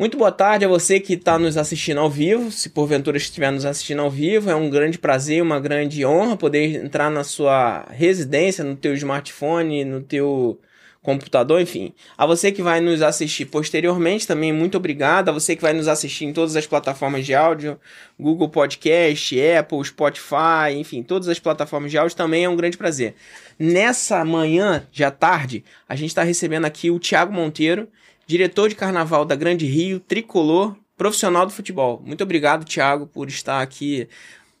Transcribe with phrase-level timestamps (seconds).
[0.00, 2.50] Muito boa tarde a você que está nos assistindo ao vivo.
[2.50, 6.82] Se porventura estiver nos assistindo ao vivo, é um grande prazer, uma grande honra poder
[6.82, 10.58] entrar na sua residência, no teu smartphone, no teu
[11.02, 11.92] computador, enfim.
[12.16, 15.28] A você que vai nos assistir posteriormente também, muito obrigado.
[15.28, 17.78] A você que vai nos assistir em todas as plataformas de áudio,
[18.18, 23.16] Google Podcast, Apple, Spotify, enfim, todas as plataformas de áudio também é um grande prazer.
[23.58, 27.86] Nessa manhã, já tarde, a gente está recebendo aqui o Tiago Monteiro,
[28.30, 32.00] diretor de carnaval da Grande Rio, tricolor, profissional do futebol.
[32.06, 34.08] Muito obrigado, Thiago, por estar aqui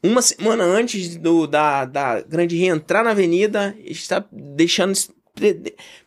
[0.02, 4.94] uma semana antes do, da, da Grande Rio entrar na avenida, está deixando,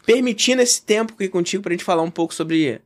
[0.05, 2.81] permitindo esse tempo aqui contigo para a gente falar um pouco sobre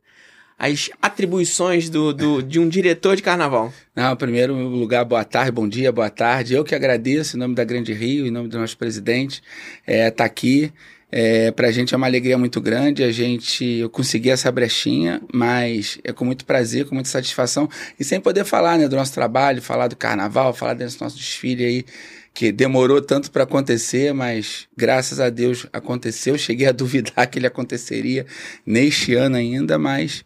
[0.56, 3.72] as atribuições do, do, de um diretor de carnaval.
[3.96, 6.54] Não, primeiro lugar, boa tarde, bom dia, boa tarde.
[6.54, 9.42] Eu que agradeço em nome da Grande Rio, em nome do nosso presidente,
[9.86, 10.72] estar é, tá aqui.
[11.10, 13.90] É, para a gente é uma alegria muito grande a gente eu
[14.30, 17.66] essa brechinha, mas é com muito prazer, com muita satisfação
[17.98, 21.64] e sem poder falar né, do nosso trabalho, falar do carnaval, falar desse nosso desfile
[21.64, 21.84] aí
[22.34, 26.36] que demorou tanto para acontecer, mas graças a Deus aconteceu.
[26.38, 28.26] Cheguei a duvidar que ele aconteceria
[28.64, 30.24] neste ano ainda, mas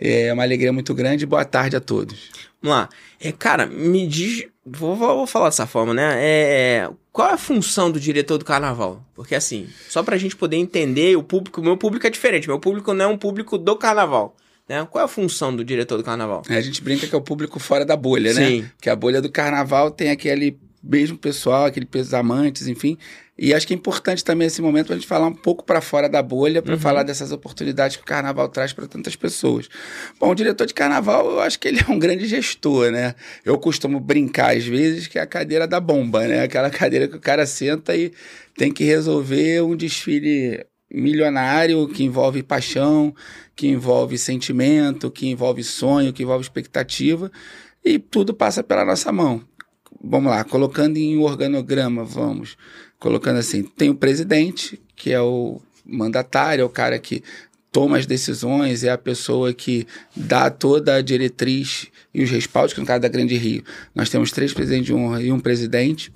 [0.00, 1.26] é uma alegria muito grande.
[1.26, 2.51] Boa tarde a todos.
[2.62, 2.88] Vamos lá.
[3.20, 4.46] É, cara, me diz.
[4.64, 6.14] Vou, vou falar dessa forma, né?
[6.16, 9.04] É, qual é a função do diretor do carnaval?
[9.14, 12.60] Porque assim, só pra gente poder entender, o público, o meu público é diferente, meu
[12.60, 14.36] público não é um público do carnaval.
[14.68, 14.86] Né?
[14.88, 16.42] Qual é a função do diretor do carnaval?
[16.48, 18.46] É, a gente brinca que é o público fora da bolha, né?
[18.46, 18.70] Sim.
[18.80, 22.98] Que a bolha do carnaval tem aquele mesmo pessoal, aqueles amantes, enfim.
[23.38, 25.80] E acho que é importante também esse momento para a gente falar um pouco para
[25.80, 26.80] fora da bolha, para uhum.
[26.80, 29.68] falar dessas oportunidades que o carnaval traz para tantas pessoas.
[30.20, 33.14] Bom, o diretor de carnaval, eu acho que ele é um grande gestor, né?
[33.44, 36.42] Eu costumo brincar às vezes que é a cadeira da bomba, né?
[36.42, 38.12] Aquela cadeira que o cara senta e
[38.56, 43.14] tem que resolver um desfile milionário que envolve paixão,
[43.56, 47.32] que envolve sentimento, que envolve sonho, que envolve expectativa.
[47.84, 49.42] E tudo passa pela nossa mão
[50.02, 52.56] vamos lá, colocando em organograma, vamos,
[52.98, 57.22] colocando assim, tem o presidente, que é o mandatário, é o cara que
[57.70, 62.80] toma as decisões, é a pessoa que dá toda a diretriz e os respaldos, que
[62.80, 63.64] no caso da Grande Rio,
[63.94, 66.12] nós temos três presidentes de honra e um presidente.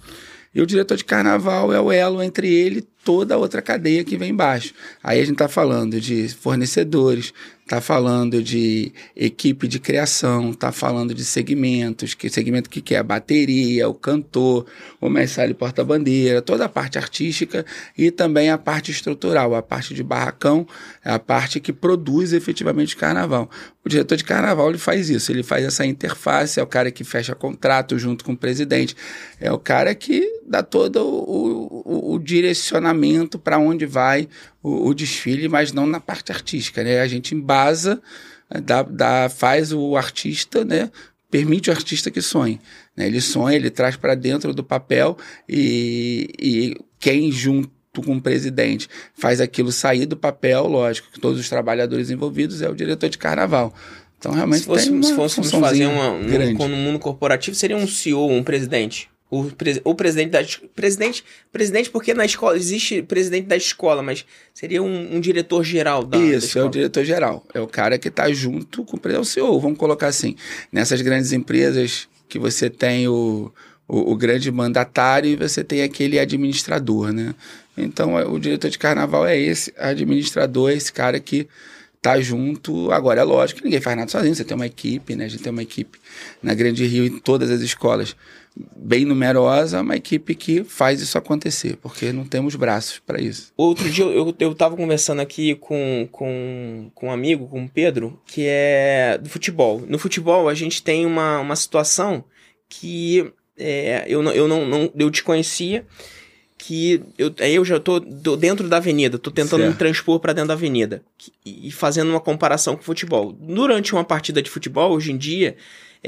[0.54, 4.16] E o diretor de carnaval é o elo entre ele toda a outra cadeia que
[4.16, 4.74] vem embaixo.
[5.00, 11.12] Aí a gente está falando de fornecedores, está falando de equipe de criação, está falando
[11.12, 14.66] de segmentos, que segmento que quer a bateria, o cantor,
[15.00, 17.66] o mestre porta-bandeira, toda a parte artística
[17.98, 20.66] e também a parte estrutural, a parte de barracão,
[21.04, 23.50] é a parte que produz efetivamente carnaval.
[23.84, 27.02] O diretor de carnaval ele faz isso, ele faz essa interface, é o cara que
[27.02, 28.96] fecha contrato junto com o presidente,
[29.40, 32.95] é o cara que dá todo o, o, o direcionamento
[33.38, 34.28] para onde vai
[34.62, 37.00] o, o, desfile, mas não na parte artística, né?
[37.00, 38.00] A gente embasa,
[38.64, 40.90] dá, dá, faz o artista, né?
[41.30, 42.60] Permite o artista que sonhe.
[42.96, 43.06] Né?
[43.06, 45.16] Ele sonha, ele traz para dentro do papel
[45.48, 47.70] e, e quem junto
[48.04, 52.68] com o presidente faz aquilo sair do papel, lógico, que todos os trabalhadores envolvidos é
[52.68, 53.74] o diretor de carnaval.
[54.18, 58.30] Então, realmente, se fosse, se fôssemos fazer uma, um, no mundo corporativo, seria um CEO,
[58.30, 59.08] um presidente.
[59.40, 64.24] O, pre o presidente da presidente presidente porque na escola existe presidente da escola mas
[64.54, 67.44] seria um, um diretor geral da isso da é o diretor geral.
[67.52, 70.36] É o cara que está junto com o presidente é o CEO vamos colocar assim.
[70.72, 73.52] Nessas grandes empresas que você tem o,
[73.86, 77.34] o, o grande mandatário e você tem aquele administrador né?
[77.76, 81.48] Então é, o diretor de carnaval é esse administrador é esse cara que
[82.06, 82.92] tá junto.
[82.92, 85.24] Agora, é lógico que ninguém faz nada sozinho, você tem uma equipe, né?
[85.24, 85.98] A gente tem uma equipe
[86.40, 88.14] na Grande Rio, em todas as escolas,
[88.76, 93.52] bem numerosa, uma equipe que faz isso acontecer, porque não temos braços para isso.
[93.56, 98.18] Outro dia eu, eu tava conversando aqui com, com, com um amigo, com o Pedro,
[98.26, 99.82] que é do futebol.
[99.86, 102.24] No futebol, a gente tem uma, uma situação
[102.68, 105.84] que é, eu, não, eu, não, não, eu te conhecia
[106.58, 109.72] que eu, eu já tô, dentro da avenida, tô tentando certo.
[109.72, 111.02] me transpor para dentro da avenida
[111.44, 113.32] e fazendo uma comparação com o futebol.
[113.32, 115.56] Durante uma partida de futebol, hoje em dia,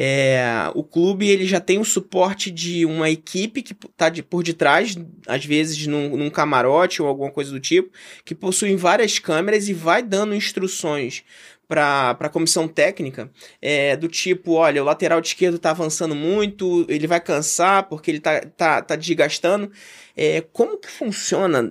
[0.01, 4.45] é, o clube ele já tem o suporte de uma equipe que está de, por
[4.45, 4.97] detrás,
[5.27, 7.91] às vezes num, num, camarote ou alguma coisa do tipo,
[8.25, 11.25] que possui várias câmeras e vai dando instruções
[11.69, 13.31] para a comissão técnica
[13.61, 18.19] é, do tipo, olha, o lateral esquerdo está avançando muito, ele vai cansar porque ele
[18.19, 19.71] está tá, tá desgastando.
[20.17, 21.71] É, como que funciona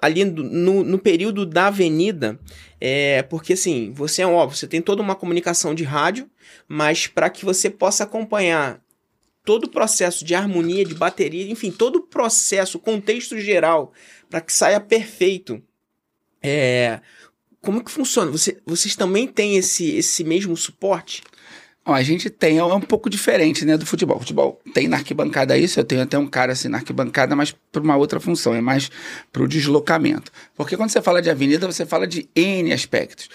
[0.00, 2.40] ali no, no período da avenida?
[2.80, 6.28] É, porque assim, você é óbvio, você tem toda uma comunicação de rádio,
[6.66, 8.82] mas para que você possa acompanhar
[9.44, 13.92] todo o processo de harmonia, de bateria, enfim, todo o processo, contexto geral,
[14.30, 15.62] para que saia perfeito.
[16.42, 17.00] É,
[17.64, 18.30] como que funciona?
[18.30, 21.22] Você, vocês também têm esse, esse mesmo suporte?
[21.92, 24.18] a gente tem, é um pouco diferente, né, do futebol.
[24.18, 27.82] Futebol tem na arquibancada isso, eu tenho até um cara assim na arquibancada, mas para
[27.82, 28.90] uma outra função, é mais
[29.30, 30.32] para o deslocamento.
[30.56, 33.28] Porque quando você fala de avenida, você fala de N aspectos.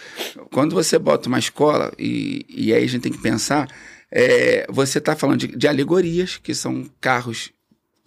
[0.52, 3.68] Quando você bota uma escola, e, e aí a gente tem que pensar,
[4.12, 7.52] é, você está falando de, de alegorias, que são carros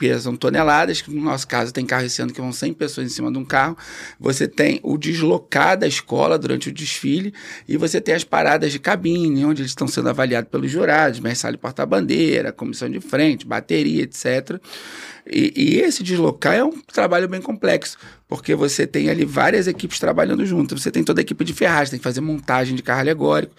[0.02, 3.08] pesam toneladas, que no nosso caso tem carro esse ano que vão 100 pessoas em
[3.08, 3.78] cima de um carro.
[4.18, 7.32] Você tem o deslocar da escola durante o desfile
[7.68, 11.56] e você tem as paradas de cabine, onde eles estão sendo avaliados pelos jurados, mestre
[11.56, 14.60] porta-bandeira, comissão de frente, bateria, etc.
[15.24, 17.96] E, e, esse deslocar é um trabalho bem complexo,
[18.26, 20.76] porque você tem ali várias equipes trabalhando junto.
[20.76, 23.54] Você tem toda a equipe de ferragem, tem que fazer montagem de carro alegórico.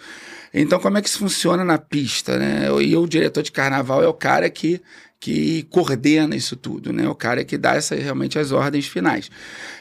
[0.52, 2.66] Então, como é que isso funciona na pista, né?
[2.82, 4.78] E o diretor de carnaval é o cara que
[5.24, 7.08] que coordena isso tudo, né?
[7.08, 9.30] O cara que dá essa, realmente as ordens finais.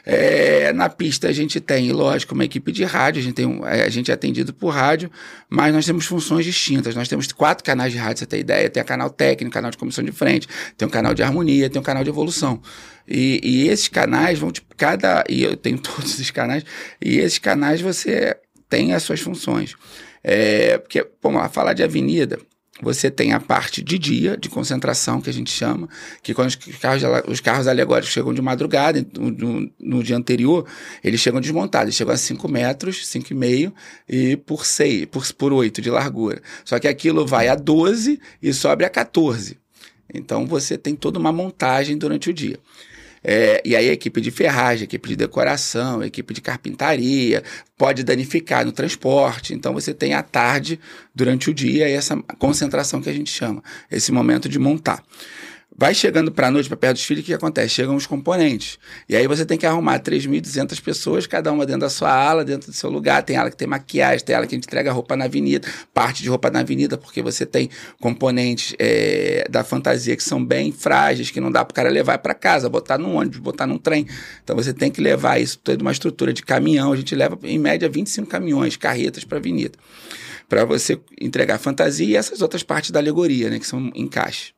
[0.06, 3.68] É, na pista a gente tem, lógico, uma equipe de rádio, a gente, tem um,
[3.68, 5.12] é, a gente é atendido por rádio,
[5.50, 6.96] mas nós temos funções distintas.
[6.96, 8.70] Nós temos quatro canais de rádio, você tem ideia?
[8.70, 10.48] Tem o canal técnico, canal de comissão de frente,
[10.78, 12.62] tem um canal de harmonia, tem um canal de evolução.
[13.06, 15.26] E, e esses canais vão, tipo, cada.
[15.28, 16.64] E eu tenho todos esses canais,
[17.04, 18.34] e esses canais você
[18.70, 19.76] tem as suas funções.
[20.24, 22.40] É, porque, vamos lá, falar de avenida,
[22.84, 25.90] você tem a parte de dia, de concentração, que a gente chama,
[26.22, 30.66] que quando os carros, os carros alegóricos chegam de madrugada, no, no, dia anterior,
[31.04, 33.74] eles chegam desmontados, eles chegam a 5 metros, 5,5
[34.08, 36.42] e por 6, por, por 8 de largura.
[36.66, 39.58] Só que aquilo vai a 12 e sobe a 14.
[40.14, 42.60] Então você tem toda uma montagem durante o dia.
[43.24, 47.42] É, e aí equipe de ferragem, equipe de decoração, equipe de carpintaria,
[47.78, 49.54] pode danificar no transporte.
[49.54, 50.80] Então você tem à tarde,
[51.16, 55.04] durante o dia, essa concentração que a gente chama, esse momento de montar.
[55.76, 57.70] Vai chegando para a noite, para perto dos filhos, o que acontece?
[57.70, 58.78] Chegam os componentes.
[59.10, 62.70] E aí você tem que arrumar 3.200 pessoas, cada uma dentro da sua ala, dentro
[62.70, 63.24] do seu lugar.
[63.24, 66.52] Tem ala que tem maquiagem, tem ala que entrega roupa na avenida, parte de roupa
[66.52, 71.52] na avenida, porque você tem componentes é, da fantasia que são bem frágeis, que não
[71.52, 74.06] dá para o cara levar para casa, botar num ônibus, botar num trem.
[74.44, 76.94] Então você tem que levar isso, toda uma estrutura de caminhão.
[76.94, 79.78] A gente leva, em média, 25 caminhões, carretas para a avenida.
[80.48, 84.54] Para você entregar fantasia e essas outras partes da alegoria, né, que são encaixes.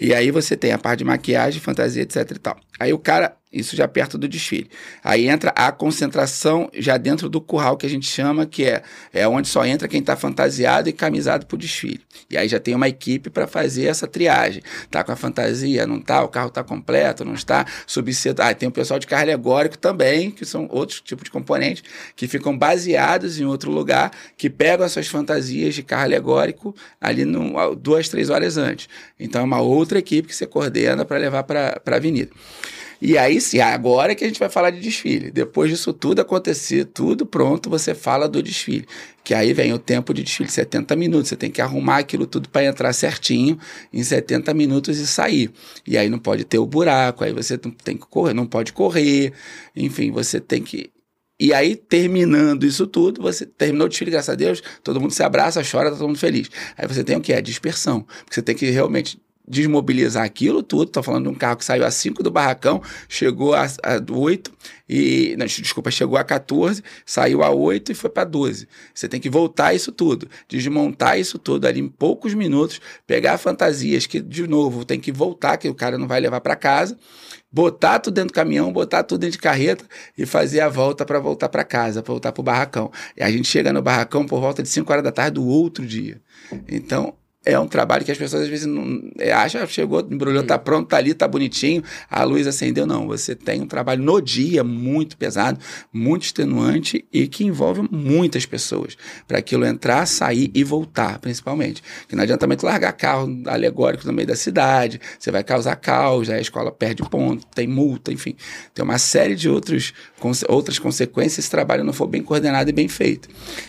[0.00, 2.56] E aí você tem a parte de maquiagem, fantasia, etc e tal.
[2.78, 4.68] Aí o cara isso já perto do desfile.
[5.02, 8.82] Aí entra a concentração já dentro do curral que a gente chama, que é,
[9.12, 12.00] é onde só entra quem está fantasiado e camisado para o desfile.
[12.28, 14.62] E aí já tem uma equipe para fazer essa triagem.
[14.90, 16.22] Tá com a fantasia, não tá?
[16.24, 17.64] O carro está completo, não está?
[17.86, 18.42] Subcedo.
[18.42, 21.84] Ah, tem o pessoal de carro alegórico também, que são outros tipos de componentes,
[22.16, 27.24] que ficam baseados em outro lugar, que pegam as suas fantasias de carro alegórico ali
[27.24, 28.88] no, duas, três horas antes.
[29.18, 32.30] Então é uma outra equipe que você coordena para levar para a avenida.
[33.00, 35.30] E aí sim, agora é que a gente vai falar de desfile.
[35.30, 38.86] Depois disso tudo acontecer, tudo pronto, você fala do desfile.
[39.22, 41.28] Que aí vem o tempo de desfile, 70 minutos.
[41.28, 43.58] Você tem que arrumar aquilo tudo para entrar certinho
[43.92, 45.50] em 70 minutos e sair.
[45.86, 49.32] E aí não pode ter o buraco, aí você tem que correr, não pode correr.
[49.76, 50.90] Enfim, você tem que
[51.38, 55.22] e aí, terminando isso tudo, você terminou o desfile, graças a Deus, todo mundo se
[55.22, 56.48] abraça, chora, tá todo mundo feliz.
[56.76, 57.32] Aí você tem o que?
[57.32, 58.02] A dispersão.
[58.02, 60.84] Porque você tem que realmente desmobilizar aquilo tudo.
[60.84, 64.52] Estou falando de um carro que saiu a 5 do barracão, chegou a, a 8
[64.88, 65.34] e.
[65.38, 68.66] Não, desculpa, chegou a 14, saiu a 8 e foi para 12.
[68.94, 74.06] Você tem que voltar isso tudo, desmontar isso tudo ali em poucos minutos, pegar fantasias
[74.06, 76.96] que, de novo, tem que voltar, que o cara não vai levar para casa.
[77.52, 79.84] Botar tudo dentro do caminhão, botar tudo dentro de carreta
[80.18, 82.90] e fazer a volta para voltar para casa, para voltar para o barracão.
[83.16, 85.86] E a gente chega no barracão por volta de 5 horas da tarde do outro
[85.86, 86.20] dia.
[86.68, 90.58] Então, é um trabalho que as pessoas às vezes não é, acham, chegou, embrulhou, tá
[90.58, 92.86] pronto, tá ali, tá bonitinho, a luz acendeu.
[92.86, 95.58] Não, você tem um trabalho no dia muito pesado,
[95.92, 98.96] muito extenuante e que envolve muitas pessoas
[99.26, 101.82] para aquilo entrar, sair e voltar, principalmente.
[102.08, 106.30] Que não adianta também largar carro alegórico no meio da cidade, você vai causar caos,
[106.30, 108.36] a escola perde ponto, tem multa, enfim.
[108.72, 109.92] Tem uma série de outros,
[110.48, 113.28] outras consequências se esse trabalho não for bem coordenado e bem feito.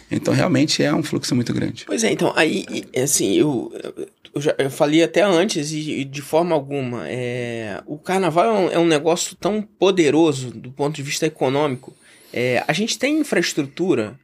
[0.09, 1.83] Então, realmente é um fluxo muito grande.
[1.85, 3.64] Pois é, então, aí, assim, eu
[4.33, 8.51] eu, já, eu falei até antes e, e de forma alguma, é, o carnaval é
[8.51, 11.93] um, é um, negócio tão poderoso do ponto de vista econômico.
[12.33, 14.19] É, a gente tem infraestrutura,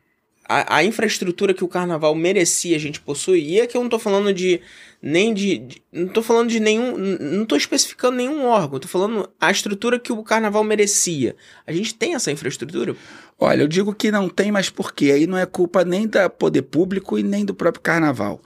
[0.48, 4.00] a, a, infraestrutura que o carnaval merecia a gente possui, e aqui eu não estou
[4.00, 4.62] falando de
[5.01, 9.29] nem de, de, não tô falando de nenhum, não tô especificando nenhum órgão, tô falando
[9.39, 11.36] a estrutura que o carnaval merecia.
[11.65, 12.95] A gente tem essa infraestrutura?
[13.39, 15.12] Olha, eu digo que não tem, mas por quê?
[15.12, 18.39] Aí não é culpa nem do poder público e nem do próprio carnaval.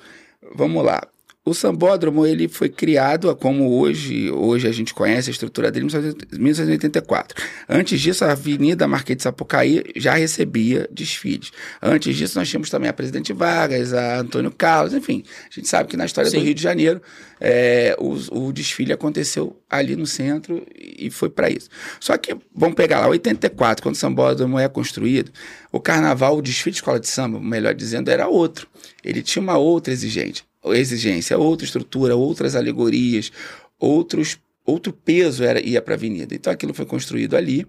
[0.58, 1.15] Vamos lá.
[1.46, 6.40] O sambódromo ele foi criado como hoje, hoje a gente conhece a estrutura dele em
[6.40, 7.38] 1984.
[7.70, 11.52] Antes disso, a Avenida Marquês de Sapucaí já recebia desfiles.
[11.80, 15.24] Antes disso, nós tínhamos também a Presidente Vargas, a Antônio Carlos, enfim.
[15.48, 16.40] A gente sabe que na história Sim.
[16.40, 17.00] do Rio de Janeiro
[17.40, 21.70] é, o, o, desfile aconteceu ali no centro e foi para isso.
[22.00, 25.32] Só que, vamos pegar lá, 84, quando o sambódromo é construído,
[25.72, 28.68] o carnaval, o desfile de escola de samba, melhor dizendo, era outro.
[29.04, 30.44] Ele tinha uma outra exigência
[30.74, 33.32] exigência, outra estrutura, outras alegorias,
[33.80, 36.34] outros outro peso era ia para a avenida.
[36.34, 37.66] Então aquilo foi construído ali.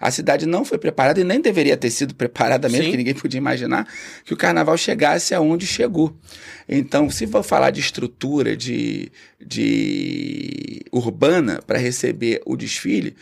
[0.00, 2.90] A cidade não foi preparada e nem deveria ter sido preparada mesmo, Sim.
[2.90, 3.86] que ninguém podia imaginar
[4.24, 6.14] que o carnaval chegasse aonde chegou.
[6.68, 13.14] Então, se for falar de estrutura de, de urbana para receber o desfile,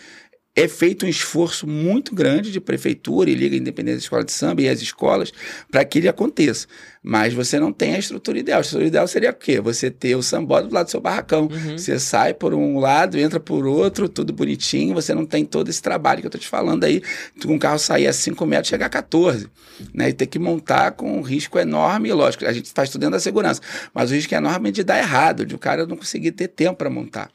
[0.58, 4.62] é feito um esforço muito grande de prefeitura e Liga Independente da Escola de Samba
[4.62, 5.32] e as escolas
[5.70, 6.66] para que ele aconteça.
[7.00, 8.58] Mas você não tem a estrutura ideal.
[8.58, 9.60] A estrutura ideal seria o quê?
[9.60, 11.42] Você ter o sambó do lado do seu barracão.
[11.42, 11.78] Uhum.
[11.78, 14.94] Você sai por um lado, entra por outro, tudo bonitinho.
[14.94, 17.02] Você não tem todo esse trabalho que eu estou te falando aí.
[17.46, 19.46] Um carro sair a 5 metros, chegar a 14.
[19.94, 20.08] Né?
[20.08, 22.08] E ter que montar com um risco enorme.
[22.08, 23.60] E lógico, a gente tudo dentro da segurança.
[23.94, 26.78] Mas o risco é enorme de dar errado, de o cara não conseguir ter tempo
[26.78, 27.30] para montar.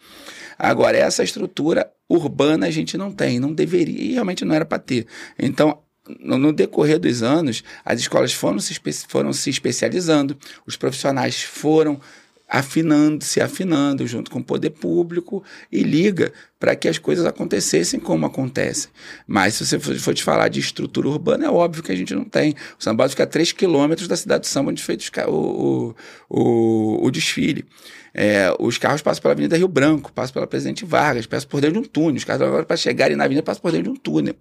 [0.63, 4.79] Agora, essa estrutura urbana a gente não tem, não deveria, e realmente não era para
[4.79, 5.05] ter.
[5.37, 5.77] Então,
[6.21, 8.79] no, decorrer dos anos, as escolas foram se,
[9.09, 11.99] foram se especializando, os profissionais foram
[12.47, 17.99] afinando, se afinando junto com o poder público e liga para que as coisas acontecessem
[17.99, 18.89] como acontecem.
[19.27, 22.23] Mas se você for te falar de estrutura urbana, é óbvio que a gente não
[22.23, 22.55] tem.
[22.79, 25.95] O Sambado fica a 3 quilômetros da cidade de Samba, onde foi o, o,
[26.29, 27.65] o, o desfile.
[28.13, 31.81] É, os carros passam pela Avenida Rio Branco, passam pela Presidente Vargas, passam por dentro
[31.81, 32.17] de um túnel.
[32.17, 34.35] Os carros agora, para chegarem na avenida, passam por dentro de um túnel.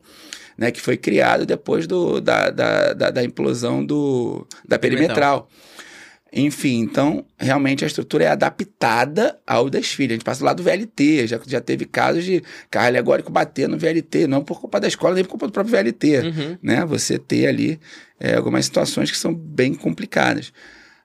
[0.59, 5.49] Né, que foi criado depois do, da, da, da, da implosão do, da perimetral.
[6.33, 10.15] Enfim, então, realmente a estrutura é adaptada ao desfile.
[10.15, 13.77] A gente passa lá do VLT, já, já teve casos de carro alegórico bater no
[13.77, 16.21] VLT, não por culpa da escola, nem por culpa do próprio VLT.
[16.21, 16.59] Uhum.
[16.63, 16.85] Né?
[16.87, 17.79] Você ter ali
[18.19, 20.55] é, algumas situações que são bem complicadas.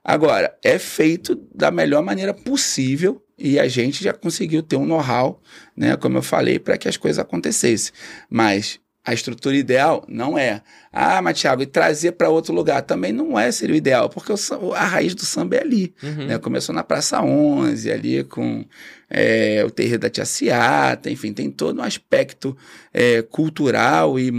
[0.04, 5.40] Agora, é feito da melhor maneira possível e a gente já conseguiu ter um know-how,
[5.76, 7.92] né, como eu falei, para que as coisas acontecessem.
[8.28, 10.60] Mas a estrutura ideal não é.
[10.92, 14.30] Ah, mas Thiago, e trazer para outro lugar também não é seria o ideal, porque
[14.30, 15.94] o, a raiz do samba é ali.
[16.02, 16.26] Uhum.
[16.26, 16.38] Né?
[16.38, 18.66] Começou na Praça 11, ali com
[19.08, 22.54] é, o terreiro da Tia Ciata, enfim, tem todo um aspecto
[22.92, 24.30] é, cultural e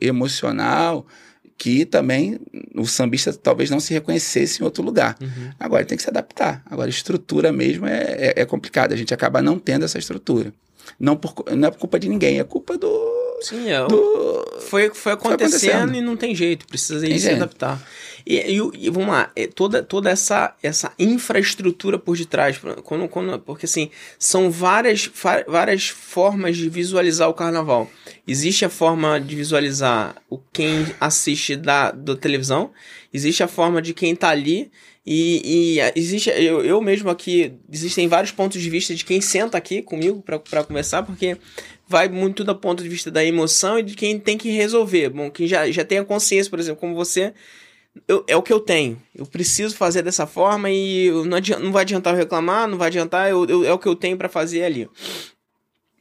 [0.00, 1.04] emocional
[1.58, 2.40] que também
[2.74, 5.16] o sambista talvez não se reconhecesse em outro lugar.
[5.20, 5.50] Uhum.
[5.58, 6.62] Agora tem que se adaptar.
[6.66, 8.92] Agora, estrutura mesmo é, é, é complicado.
[8.92, 10.52] A gente acaba não tendo essa estrutura.
[10.98, 13.21] Não, por, não é por culpa de ninguém, é culpa do.
[13.42, 13.86] Sim, é.
[13.86, 14.44] Do...
[14.68, 17.82] Foi, foi, acontecendo foi acontecendo e não tem jeito, precisa ir se adaptar.
[18.24, 23.38] E, e, e, vamos lá, é toda, toda essa, essa infraestrutura por detrás, quando, quando,
[23.40, 25.10] porque assim, são várias,
[25.46, 27.90] várias formas de visualizar o carnaval.
[28.26, 32.70] Existe a forma de visualizar o quem assiste da, da televisão,
[33.12, 34.70] existe a forma de quem tá ali,
[35.04, 39.58] e, e existe, eu, eu mesmo aqui, existem vários pontos de vista de quem senta
[39.58, 41.36] aqui comigo para conversar, porque
[41.92, 45.10] vai muito do ponto de vista da emoção e de quem tem que resolver.
[45.10, 47.34] Bom, quem já, já tem a consciência, por exemplo, como você,
[48.08, 49.00] eu, é o que eu tenho.
[49.14, 52.88] Eu preciso fazer dessa forma e não, adianta, não vai adiantar eu reclamar, não vai
[52.88, 54.88] adiantar, eu, eu é o que eu tenho para fazer ali.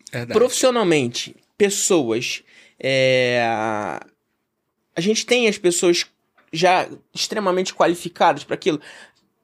[0.09, 0.39] Verdade.
[0.39, 2.41] Profissionalmente, pessoas.
[2.79, 3.43] É,
[4.95, 6.05] a gente tem as pessoas
[6.53, 8.79] já extremamente qualificadas para aquilo.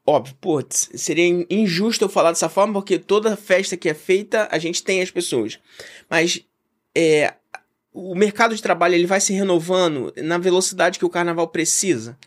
[0.10, 4.58] Óbvio, pô, seria injusto eu falar dessa forma, porque toda festa que é feita, a
[4.58, 5.60] gente tem as pessoas.
[6.10, 6.42] Mas
[6.96, 7.34] é,
[7.94, 12.18] o mercado de trabalho ele vai se renovando na velocidade que o carnaval precisa?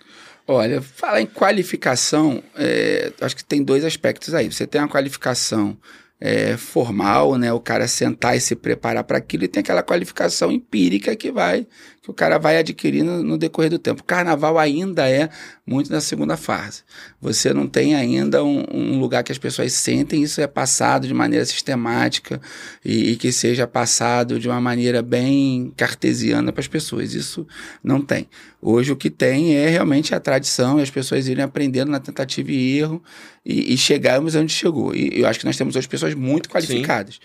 [0.46, 4.52] Olha, falar em qualificação, é, acho que tem dois aspectos aí.
[4.52, 5.78] Você tem uma qualificação
[6.20, 7.50] é, formal, né?
[7.50, 11.66] O cara sentar e se preparar para aquilo e tem aquela qualificação empírica que vai
[12.02, 14.00] que o cara vai adquirindo no decorrer do tempo.
[14.00, 15.28] O carnaval ainda é
[15.66, 16.82] muito na segunda fase.
[17.20, 21.12] Você não tem ainda um, um lugar que as pessoas sentem, isso é passado de
[21.12, 22.40] maneira sistemática
[22.82, 27.12] e, e que seja passado de uma maneira bem cartesiana para as pessoas.
[27.12, 27.46] Isso
[27.84, 28.26] não tem.
[28.62, 32.50] Hoje o que tem é realmente a tradição e as pessoas irem aprendendo na tentativa
[32.50, 33.02] e erro
[33.44, 34.94] e, e chegarmos onde chegou.
[34.94, 37.16] E eu acho que nós temos hoje pessoas muito qualificadas.
[37.16, 37.20] Sim.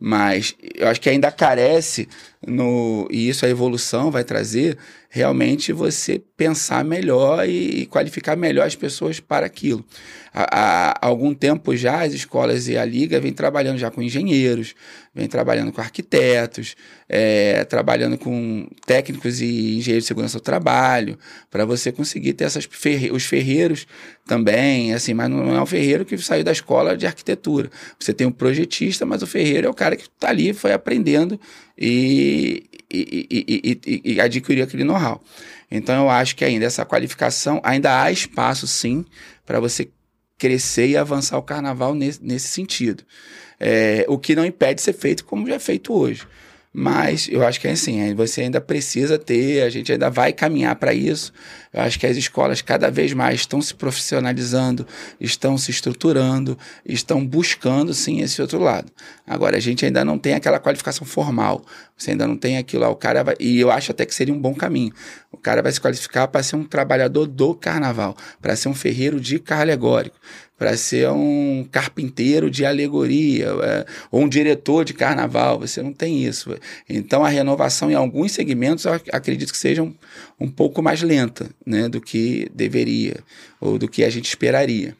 [0.00, 2.08] Mas eu acho que ainda carece,
[2.46, 4.78] no, e isso a evolução vai trazer,
[5.12, 9.84] realmente você pensar melhor e qualificar melhor as pessoas para aquilo.
[10.32, 14.76] Há, há algum tempo já as escolas e a liga vêm trabalhando já com engenheiros,
[15.12, 16.76] vem trabalhando com arquitetos,
[17.08, 21.18] é, trabalhando com técnicos e engenheiros de segurança do trabalho,
[21.50, 23.88] para você conseguir ter essas ferre os ferreiros
[24.24, 27.68] também, assim, mas não é um ferreiro que saiu da escola de arquitetura.
[27.98, 31.40] Você tem um projetista, mas o ferreiro é o cara que está ali, foi aprendendo
[31.76, 35.22] e, e, e, e, e adquiriu aquele know-how.
[35.70, 39.04] Então eu acho que ainda essa qualificação, ainda há espaço sim
[39.46, 39.88] para você
[40.36, 43.04] crescer e avançar o carnaval nesse, nesse sentido.
[43.58, 46.26] É, o que não impede ser feito como já é feito hoje.
[46.72, 50.76] Mas eu acho que é assim, você ainda precisa ter, a gente ainda vai caminhar
[50.76, 51.32] para isso.
[51.72, 54.86] Eu acho que as escolas cada vez mais estão se profissionalizando,
[55.20, 58.90] estão se estruturando, estão buscando sim esse outro lado.
[59.26, 61.64] Agora, a gente ainda não tem aquela qualificação formal,
[61.96, 62.88] você ainda não tem aquilo lá.
[62.88, 64.92] O cara vai, e eu acho até que seria um bom caminho.
[65.32, 69.20] O cara vai se qualificar para ser um trabalhador do carnaval, para ser um ferreiro
[69.20, 70.16] de carro alegórico,
[70.60, 75.58] para ser um carpinteiro de alegoria, é, ou um diretor de carnaval.
[75.58, 76.54] Você não tem isso.
[76.86, 79.94] Então, a renovação em alguns segmentos, eu acredito que seja um,
[80.38, 83.20] um pouco mais lenta né, do que deveria,
[83.58, 84.94] ou do que a gente esperaria.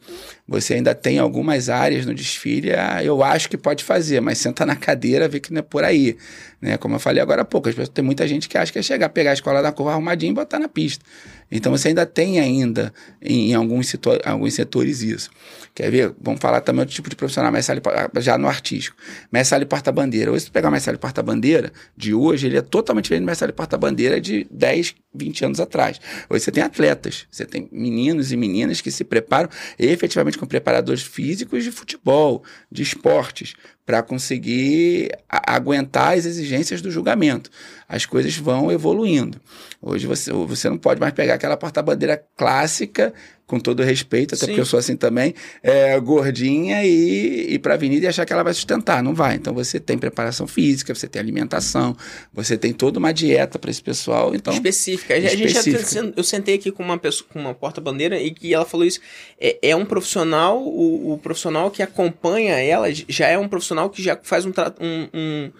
[0.47, 4.65] Você ainda tem algumas áreas no desfile, ah, eu acho que pode fazer, mas senta
[4.65, 6.17] na cadeira, vê que não é por aí.
[6.59, 6.75] Né?
[6.77, 9.29] Como eu falei agora há pouco, tem muita gente que acha que é chegar, pegar
[9.29, 11.05] a escola da curva arrumadinha e botar na pista.
[11.51, 13.93] Então você ainda tem ainda em, em alguns,
[14.23, 15.29] alguns setores isso.
[15.75, 16.15] Quer ver?
[16.21, 17.81] Vamos falar também outro tipo de profissional, mestre
[18.19, 18.95] já no artístico.
[19.31, 20.31] Mestre porta-bandeira.
[20.31, 24.47] Hoje, se pegar mestre porta-bandeira de hoje, ele é totalmente diferente do mestre porta-bandeira de
[24.49, 25.99] 10, 20 anos atrás.
[26.29, 31.01] Hoje você tem atletas, você tem meninos e meninas que se preparam efetivamente com preparadores
[31.01, 33.53] físicos de futebol, de esportes,
[33.85, 37.49] para conseguir aguentar as exigências do julgamento.
[37.87, 39.39] As coisas vão evoluindo.
[39.81, 43.13] Hoje você, você não pode mais pegar aquela porta-bandeira clássica
[43.51, 44.45] com todo respeito, até Sim.
[44.47, 48.31] porque eu sou assim também, é, gordinha e ir para a avenida e achar que
[48.31, 49.03] ela vai sustentar.
[49.03, 49.35] Não vai.
[49.35, 51.93] Então você tem preparação física, você tem alimentação,
[52.33, 54.33] você tem toda uma dieta para esse pessoal.
[54.33, 55.17] Então, específica.
[55.17, 56.01] específica.
[56.01, 59.01] Já, eu sentei aqui com uma pessoa, com uma porta-bandeira e que ela falou isso.
[59.37, 64.01] É, é um profissional, o, o, profissional que acompanha ela já é um profissional que
[64.01, 65.51] já faz um, um, um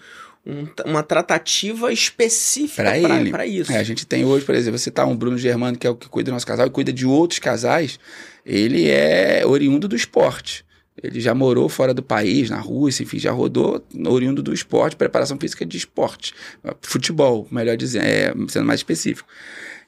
[0.46, 2.82] um, uma tratativa específica
[3.30, 3.72] para isso.
[3.72, 5.94] É, a gente tem hoje, por exemplo, você tá um Bruno Germano, que é o
[5.94, 7.98] que cuida do nosso casal, e cuida de outros casais,
[8.44, 10.64] ele é oriundo do esporte.
[11.00, 15.38] Ele já morou fora do país, na Rússia, enfim, já rodou oriundo do esporte, preparação
[15.38, 16.34] física de esporte,
[16.82, 19.28] futebol, melhor dizendo, é, sendo mais específico.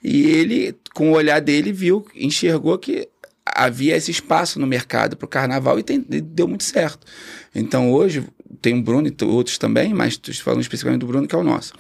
[0.02, 3.08] E ele, com o olhar dele, viu, enxergou que
[3.44, 7.06] havia esse espaço no mercado para o carnaval e, tem, e deu muito certo.
[7.54, 8.24] Então hoje
[8.60, 11.72] tem o Bruno e outros também, mas falando especificamente do Bruno, que é o nosso.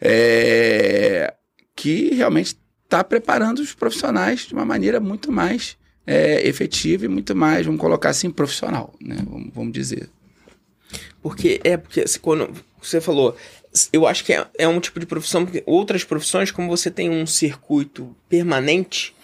[0.00, 1.34] É,
[1.74, 7.34] que realmente está preparando os profissionais de uma maneira muito mais é, efetiva e muito
[7.34, 9.16] mais, vamos colocar assim, profissional, né?
[9.28, 10.08] Vamos, vamos dizer.
[11.22, 12.50] Porque é porque quando
[12.80, 13.36] você falou,
[13.92, 17.10] eu acho que é, é um tipo de profissão, porque outras profissões, como você tem
[17.10, 19.14] um circuito permanente,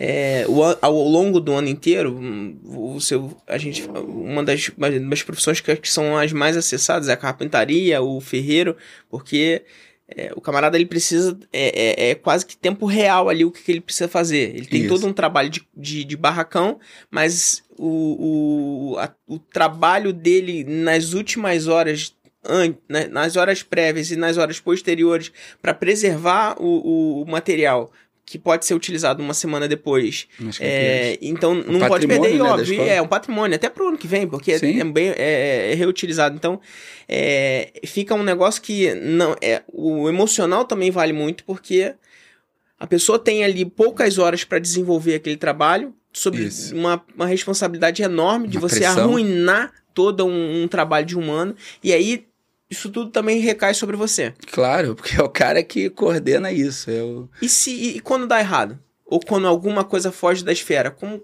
[0.00, 2.16] é, o, ao longo do ano inteiro,
[2.64, 4.70] o seu, a gente, uma das,
[5.10, 8.76] das profissões que, que são as mais acessadas é a carpintaria, o ferreiro,
[9.10, 9.64] porque
[10.08, 13.60] é, o camarada ele precisa, é, é, é, quase que tempo real ali o que,
[13.60, 14.54] que ele precisa fazer.
[14.54, 14.88] Ele tem Isso.
[14.88, 16.78] todo um trabalho de, de, de barracão,
[17.10, 22.16] mas o, o, a, o trabalho dele nas últimas horas
[23.10, 25.30] nas horas prévias e nas horas posteriores
[25.60, 27.92] para preservar o, o, material
[28.28, 30.28] que pode ser utilizado uma semana depois.
[30.60, 32.82] É, é então não pode perder, né, óbvio.
[32.82, 36.36] É um patrimônio, até pro ano que vem, porque é, bem, é, é, reutilizado.
[36.36, 36.60] Então
[37.08, 41.94] é, fica um negócio que não é o emocional também vale muito, porque
[42.78, 48.46] a pessoa tem ali poucas horas para desenvolver aquele trabalho, sob uma, uma responsabilidade enorme
[48.46, 49.04] de uma você pressão.
[49.04, 51.56] arruinar todo um, um trabalho de um ano.
[51.82, 52.27] E aí
[52.70, 54.34] isso tudo também recai sobre você.
[54.52, 56.90] Claro, porque é o cara que coordena isso.
[56.90, 57.28] Eu...
[57.40, 58.78] E se e quando dá errado?
[59.06, 60.90] Ou quando alguma coisa foge da esfera?
[60.90, 61.22] Como.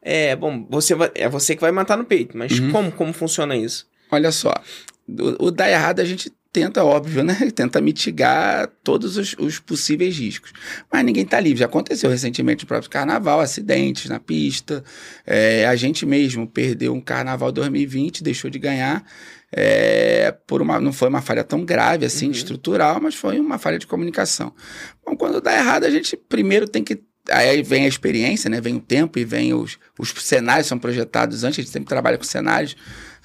[0.00, 2.72] É, bom, você vai, é você que vai matar no peito, mas uhum.
[2.72, 3.86] como, como funciona isso?
[4.10, 4.52] Olha só,
[5.08, 7.34] o, o dar errado a gente tenta, óbvio, né?
[7.52, 10.52] Tenta mitigar todos os, os, possíveis riscos.
[10.90, 11.58] Mas ninguém está livre.
[11.58, 14.84] Já aconteceu recentemente no próprio carnaval, acidentes na pista.
[15.26, 19.04] É, a gente mesmo perdeu um carnaval 2020, deixou de ganhar
[19.56, 22.32] é, por uma, não foi uma falha tão grave assim, uhum.
[22.32, 24.52] estrutural, mas foi uma falha de comunicação.
[25.04, 28.60] Bom, quando dá errado, a gente primeiro tem que Aí vem a experiência, né?
[28.60, 32.18] Vem o tempo e vem os, os cenários são projetados antes, a gente sempre trabalha
[32.18, 32.76] com cenários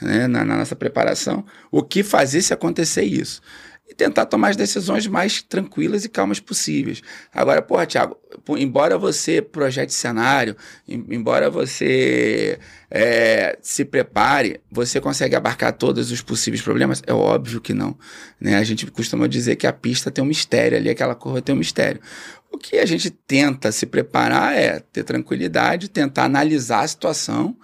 [0.02, 0.26] né?
[0.26, 1.46] na, na nossa preparação.
[1.70, 3.42] O que fazer se acontecer isso?
[3.90, 7.02] E tentar tomar as decisões mais tranquilas e calmas possíveis.
[7.34, 8.16] Agora, porra, Thiago,
[8.50, 10.56] embora você projete cenário,
[10.88, 12.60] embora você
[12.92, 17.02] é, se prepare, você consegue abarcar todos os possíveis problemas?
[17.08, 17.98] É óbvio que não.
[18.40, 18.58] Né?
[18.58, 21.58] A gente costuma dizer que a pista tem um mistério ali, aquela curva tem um
[21.58, 22.00] mistério.
[22.52, 27.58] O que a gente tenta se preparar é ter tranquilidade, tentar analisar a situação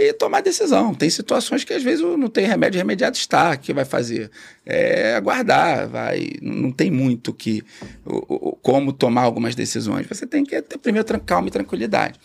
[0.00, 0.94] e tomar decisão.
[0.94, 4.30] Tem situações que às vezes não tem remédio, remediado está, que vai fazer?
[4.64, 7.62] É aguardar, vai, não tem muito que
[8.62, 10.06] como tomar algumas decisões.
[10.06, 12.18] Você tem que ter primeiro calma e tranquilidade.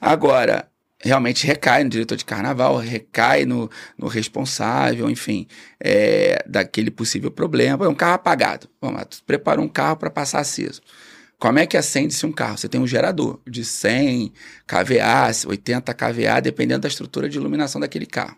[0.00, 5.46] Agora, realmente recai no diretor de carnaval, recai no, no responsável, enfim,
[5.80, 7.84] é, daquele possível problema.
[7.84, 8.68] É um carro apagado.
[8.80, 10.80] Vamos lá, tu prepara um carro para passar aceso.
[11.42, 12.56] Como é que acende-se um carro?
[12.56, 14.32] Você tem um gerador de 100
[14.64, 18.36] kVA, 80 kVA, dependendo da estrutura de iluminação daquele carro.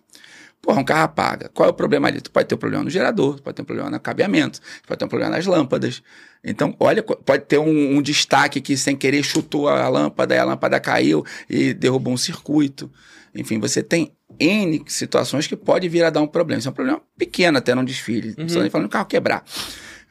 [0.62, 1.50] Porra, um carro apaga.
[1.52, 2.22] Qual é o problema ali?
[2.22, 5.04] Tu pode ter um problema no gerador, pode ter um problema no cabeamento, pode ter
[5.04, 6.02] um problema nas lâmpadas.
[6.42, 10.44] Então, olha, pode ter um, um destaque que sem querer chutou a lâmpada e a
[10.44, 12.90] lâmpada caiu e derrubou um circuito.
[13.34, 16.58] Enfim, você tem N situações que pode vir a dar um problema.
[16.58, 18.28] Isso é um problema pequeno até num desfile.
[18.28, 18.34] Uhum.
[18.38, 19.44] Não estou nem falando do carro quebrar.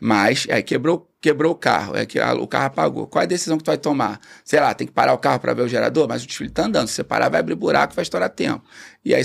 [0.06, 3.08] Mas, aí quebrou, quebrou o carro, é que o carro apagou.
[3.08, 4.20] Qual é a decisão que tu vai tomar?
[4.44, 6.66] Sei lá, tem que parar o carro para ver o gerador, mas o desfile está
[6.66, 6.89] andando.
[6.89, 8.62] Se você parar, vai abrir buraco, vai estourar tempo.
[9.06, 9.24] E aí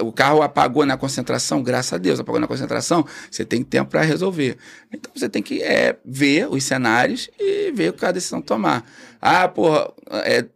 [0.00, 4.00] o carro apagou na concentração, graças a Deus, apagou na concentração, você tem tempo para
[4.00, 4.56] resolver.
[4.90, 8.82] Então você tem que é, ver os cenários e ver qual é a decisão tomar.
[9.20, 9.92] Ah, porra,
[10.24, 10.46] é...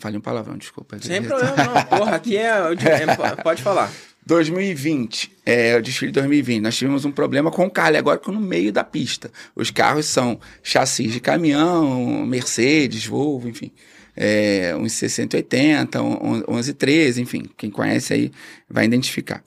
[0.00, 0.98] falei um palavrão, desculpa.
[1.00, 1.98] Sem problema, não.
[1.98, 3.90] Porra, aqui é, é pode falar.
[4.26, 8.40] 2020, é, o desfile de 2020, nós tivemos um problema com o carro agora no
[8.40, 9.30] meio da pista.
[9.54, 13.70] Os carros são chassis de caminhão, Mercedes, Volvo, enfim.
[14.16, 17.50] É, uns 680, 1113, enfim.
[17.56, 18.32] Quem conhece aí
[18.68, 19.42] vai identificar.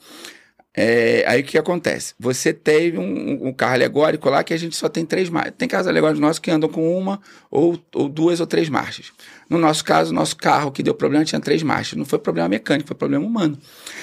[0.79, 2.13] É, aí o que acontece?
[2.19, 5.55] Você teve um, um, carro alegórico lá que a gente só tem três marchas.
[5.57, 9.11] Tem carros alegóricos nossos que andam com uma ou, ou duas ou três marchas.
[9.49, 11.97] No nosso caso, nosso carro que deu problema tinha três marchas.
[11.97, 13.57] Não foi problema mecânico, foi problema humano.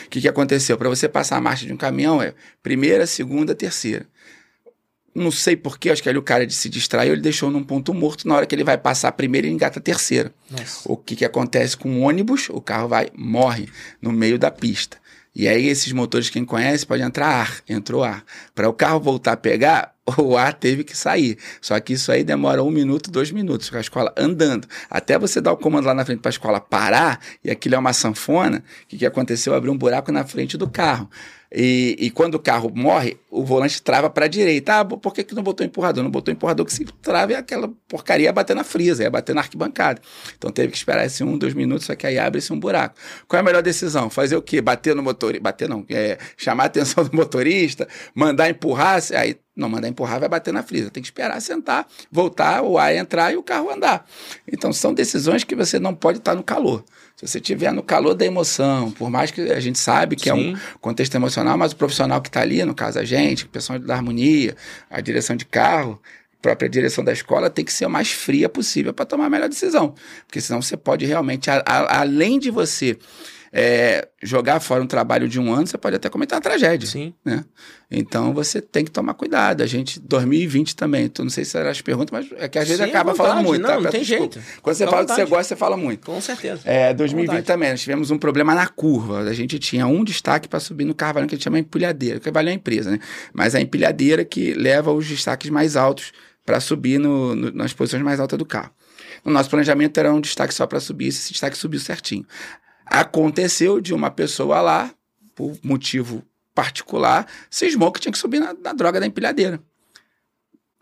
[0.06, 0.76] O que, que aconteceu?
[0.76, 4.06] Para você passar a marcha de um caminhão é primeira, segunda, terceira.
[5.14, 8.26] Não sei porquê, acho que ali o cara se distraiu, ele deixou num ponto morto.
[8.26, 10.34] Na hora que ele vai passar a primeira, ele engata a terceira.
[10.50, 10.80] Nossa.
[10.90, 12.48] O que, que acontece com o ônibus?
[12.50, 13.68] O carro vai, morre
[14.02, 14.98] no meio da pista.
[15.34, 17.56] E aí, esses motores, quem conhece, pode entrar ar.
[17.68, 18.24] Entrou ar.
[18.54, 21.36] Para o carro voltar a pegar, o ar teve que sair.
[21.60, 24.68] Só que isso aí demora um minuto, dois minutos, com a escola andando.
[24.88, 27.78] Até você dar o comando lá na frente para a escola parar, e aquilo é
[27.78, 29.54] uma sanfona, o que, que aconteceu?
[29.54, 31.10] Abriu um buraco na frente do carro.
[31.56, 34.80] E, e, quando o carro morre, o volante trava para a direita.
[34.80, 36.02] Ah, por que, que não botou empurrador?
[36.02, 39.36] Não botou empurrador que se trava e aquela porcaria ia bater na frisa, ia bater
[39.36, 40.02] na arquibancada.
[40.36, 42.96] Então teve que esperar esse um, dois minutos, só que aí abre-se um buraco.
[43.28, 44.10] Qual é a melhor decisão?
[44.10, 44.60] Fazer o quê?
[44.60, 45.42] Bater no motorista?
[45.44, 47.86] Bater não, é, chamar a atenção do motorista,
[48.16, 50.90] mandar empurrar, aí não mandar empurrar, vai bater na frisa.
[50.90, 54.04] Tem que esperar sentar, voltar, o ar entrar e o carro andar.
[54.52, 56.84] Então são decisões que você não pode estar no calor.
[57.16, 60.30] Se você estiver no calor da emoção, por mais que a gente sabe que Sim.
[60.30, 63.48] é um contexto emocional, mas o profissional que está ali, no caso a gente, o
[63.48, 64.56] pessoal da harmonia,
[64.90, 66.00] a direção de carro,
[66.32, 69.30] a própria direção da escola tem que ser o mais fria possível para tomar a
[69.30, 69.94] melhor decisão.
[70.26, 72.98] Porque senão você pode realmente, a, a, além de você
[73.56, 76.88] é, jogar fora um trabalho de um ano, você pode até cometer uma tragédia.
[76.88, 77.14] Sim.
[77.24, 77.44] Né?
[77.88, 79.62] Então você tem que tomar cuidado.
[79.62, 82.66] A gente, 2020 também, tu não sei se era as perguntas, mas é que às
[82.66, 83.62] vezes Sim, acaba vontade, falando muito.
[83.62, 83.80] Não, tá?
[83.80, 84.40] não tem jeito.
[84.60, 86.04] Quando você fala do que você gosta, você fala muito.
[86.04, 86.62] Com certeza.
[86.64, 89.20] É, 2020 também, nós tivemos um problema na curva.
[89.20, 92.18] A gente tinha um destaque para subir no carvalho que a gente chama empilhadeira.
[92.18, 92.98] Carvalho é a empresa, né?
[93.32, 96.10] Mas a empilhadeira que leva os destaques mais altos
[96.44, 98.72] para subir no, no, nas posições mais altas do carro.
[99.24, 102.26] No nosso planejamento era um destaque só para subir, esse destaque subiu certinho.
[102.86, 104.94] Aconteceu de uma pessoa lá,
[105.34, 109.60] por motivo particular, cismou que tinha que subir na, na droga da empilhadeira.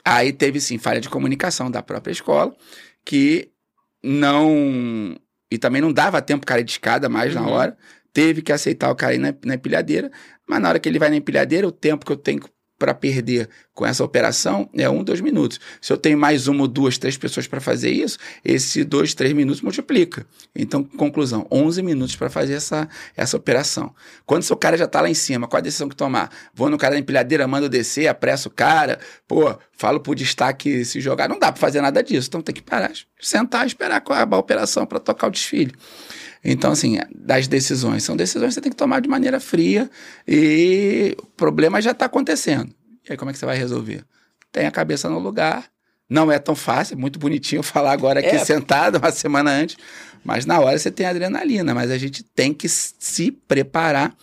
[0.04, 2.54] Aí teve sim falha de comunicação da própria escola,
[3.04, 3.50] que
[4.02, 5.16] não.
[5.50, 7.42] E também não dava tempo o cara de escada mais uhum.
[7.42, 7.78] na hora.
[8.12, 10.10] Teve que aceitar o cara ir na, na empilhadeira.
[10.46, 12.42] Mas na hora que ele vai na empilhadeira, o tempo que eu tenho
[12.82, 15.60] para perder com essa operação é um, dois minutos.
[15.80, 19.62] Se eu tenho mais uma, duas, três pessoas para fazer isso, esse dois, três minutos
[19.62, 20.26] multiplica.
[20.52, 23.94] Então, conclusão, 11 minutos para fazer essa, essa operação.
[24.26, 26.28] Quando seu cara já está lá em cima, qual a decisão que tomar?
[26.52, 31.00] Vou no cara da empilhadeira, mando descer, apresso o cara, pô, falo pro destaque se
[31.00, 31.28] jogar.
[31.28, 32.26] Não dá para fazer nada disso.
[32.26, 32.90] Então tem que parar,
[33.20, 35.72] sentar esperar acabar a operação para tocar o desfile.
[36.44, 38.02] Então, assim, das decisões.
[38.02, 39.88] São decisões que você tem que tomar de maneira fria
[40.26, 42.74] e o problema já está acontecendo.
[43.08, 44.04] E aí, como é que você vai resolver?
[44.50, 45.70] Tem a cabeça no lugar.
[46.10, 48.44] Não é tão fácil, é muito bonitinho falar agora aqui é.
[48.44, 49.76] sentado uma semana antes,
[50.22, 51.74] mas na hora você tem adrenalina.
[51.74, 54.14] Mas a gente tem que se preparar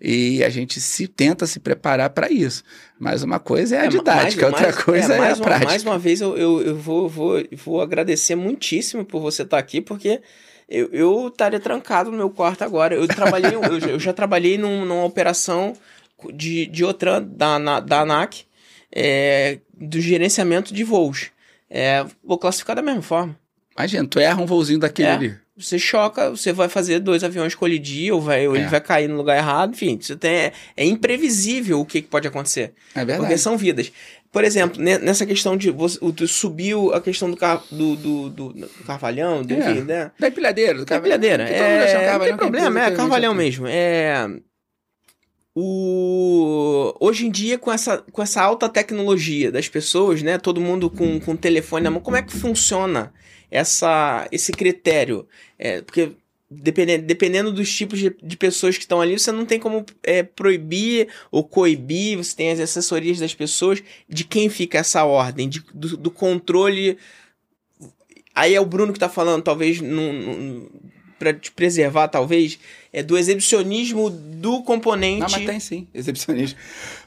[0.00, 2.64] E a gente se tenta se preparar para isso.
[2.98, 5.44] Mas uma coisa é a é, didática, mais, outra mais, coisa é, é a uma,
[5.44, 5.70] prática.
[5.70, 9.80] Mais uma vez, eu, eu, eu vou, vou, vou agradecer muitíssimo por você estar aqui,
[9.80, 10.20] porque
[10.68, 12.94] eu, eu estaria trancado no meu quarto agora.
[12.94, 15.74] Eu trabalhei, eu, eu, já trabalhei num, numa operação
[16.32, 18.44] de, de outra da, na, da ANAC,
[18.90, 21.30] é, do gerenciamento de voos.
[21.70, 23.38] É, vou classificar da mesma forma.
[23.76, 25.38] Imagina, tu erra um voozinho daquele é, ali.
[25.56, 28.58] Você choca, você vai fazer dois aviões colidir, ou, vai, ou é.
[28.58, 32.08] ele vai cair no lugar errado, enfim, você tem, é, é imprevisível o que, que
[32.08, 32.72] pode acontecer.
[32.94, 33.20] É verdade.
[33.20, 33.90] Porque são vidas.
[34.36, 38.68] Por exemplo, nessa questão de você, subiu a questão do, car, do, do, do, do
[38.86, 39.56] carvalhão, do, é.
[39.56, 40.10] enfim, né?
[40.20, 40.84] Da empilhadeira.
[40.84, 41.44] Da empilhadeira.
[41.44, 43.66] É, não tem problema, é carvalhão mesmo.
[43.66, 44.28] É...
[45.54, 46.94] O...
[47.00, 50.36] Hoje em dia, com essa, com essa alta tecnologia das pessoas, né?
[50.36, 53.14] Todo mundo com, com telefone na mão, como é que funciona
[53.50, 55.26] essa, esse critério?
[55.58, 56.12] É, porque
[56.50, 60.22] dependendo, dependendo dos tipos de, de pessoas que estão ali, você não tem como é,
[60.22, 65.64] proibir ou coibir, você tem as assessorias das pessoas, de quem fica essa ordem, de,
[65.74, 66.98] do, do controle.
[68.34, 69.80] Aí é o Bruno que está falando, talvez,
[71.18, 72.58] para te preservar, talvez,
[72.92, 75.20] é do exibicionismo do componente.
[75.20, 76.58] Não, mas tem sim, exibicionismo.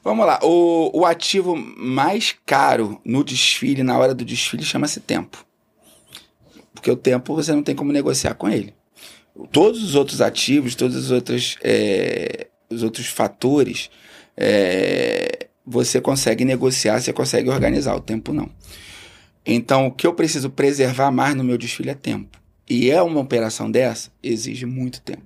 [0.03, 5.45] Vamos lá, o, o ativo mais caro no desfile, na hora do desfile, chama-se tempo.
[6.73, 8.73] Porque o tempo você não tem como negociar com ele
[9.51, 13.89] todos os outros ativos, todos os outros, é, os outros fatores,
[14.35, 18.49] é, você consegue negociar, você consegue organizar, o tempo não.
[19.45, 22.39] Então, o que eu preciso preservar mais no meu desfile é tempo.
[22.69, 25.23] E é uma operação dessa, exige muito tempo.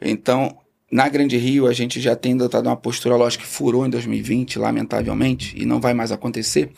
[0.00, 0.56] Então,
[0.90, 4.58] na Grande Rio, a gente já tem adotado uma postura, lógico que furou em 2020,
[4.58, 6.70] lamentavelmente, e não vai mais acontecer.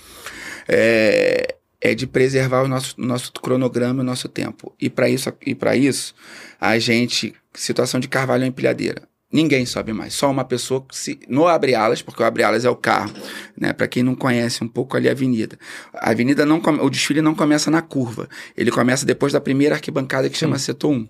[0.69, 4.75] É, é de preservar o nosso, nosso cronograma e o nosso tempo.
[4.81, 6.15] E para isso, e isso,
[6.61, 9.09] a gente, situação de carvalho empilhadeira.
[9.33, 12.71] Ninguém sobe mais, só uma pessoa se, no abre alas, porque o abre alas é
[12.71, 13.13] o carro,
[13.57, 13.73] né?
[13.73, 15.57] Para quem não conhece um pouco ali a avenida.
[15.95, 20.29] A avenida não o desfile não começa na curva, ele começa depois da primeira arquibancada
[20.29, 21.09] que chama setor 1.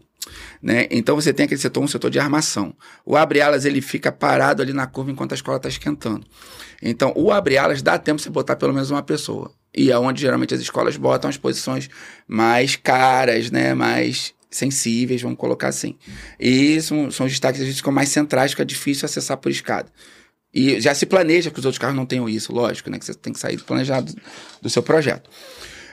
[0.62, 0.86] Né?
[0.90, 2.74] Então você tem aquele setor, um setor de armação.
[3.06, 6.26] O abre-alas ele fica parado ali na curva enquanto a escola está esquentando.
[6.82, 9.50] Então o abre-alas dá tempo de você botar pelo menos uma pessoa.
[9.74, 11.88] E é onde geralmente as escolas botam as posições
[12.26, 13.74] mais caras, né?
[13.74, 15.96] mais sensíveis, vamos colocar assim.
[16.38, 19.88] E são, são os destaques que ficam mais centrais, fica difícil acessar por escada.
[20.52, 22.98] E já se planeja que os outros carros não tenham isso, lógico, né?
[22.98, 24.12] Que você tem que sair do planejado
[24.60, 25.30] do seu projeto.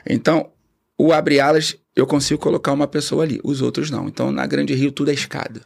[0.04, 0.50] Então,
[0.98, 4.08] o abre-alas, eu consigo colocar uma pessoa ali, os outros não.
[4.08, 5.60] Então, na Grande Rio, tudo é escada.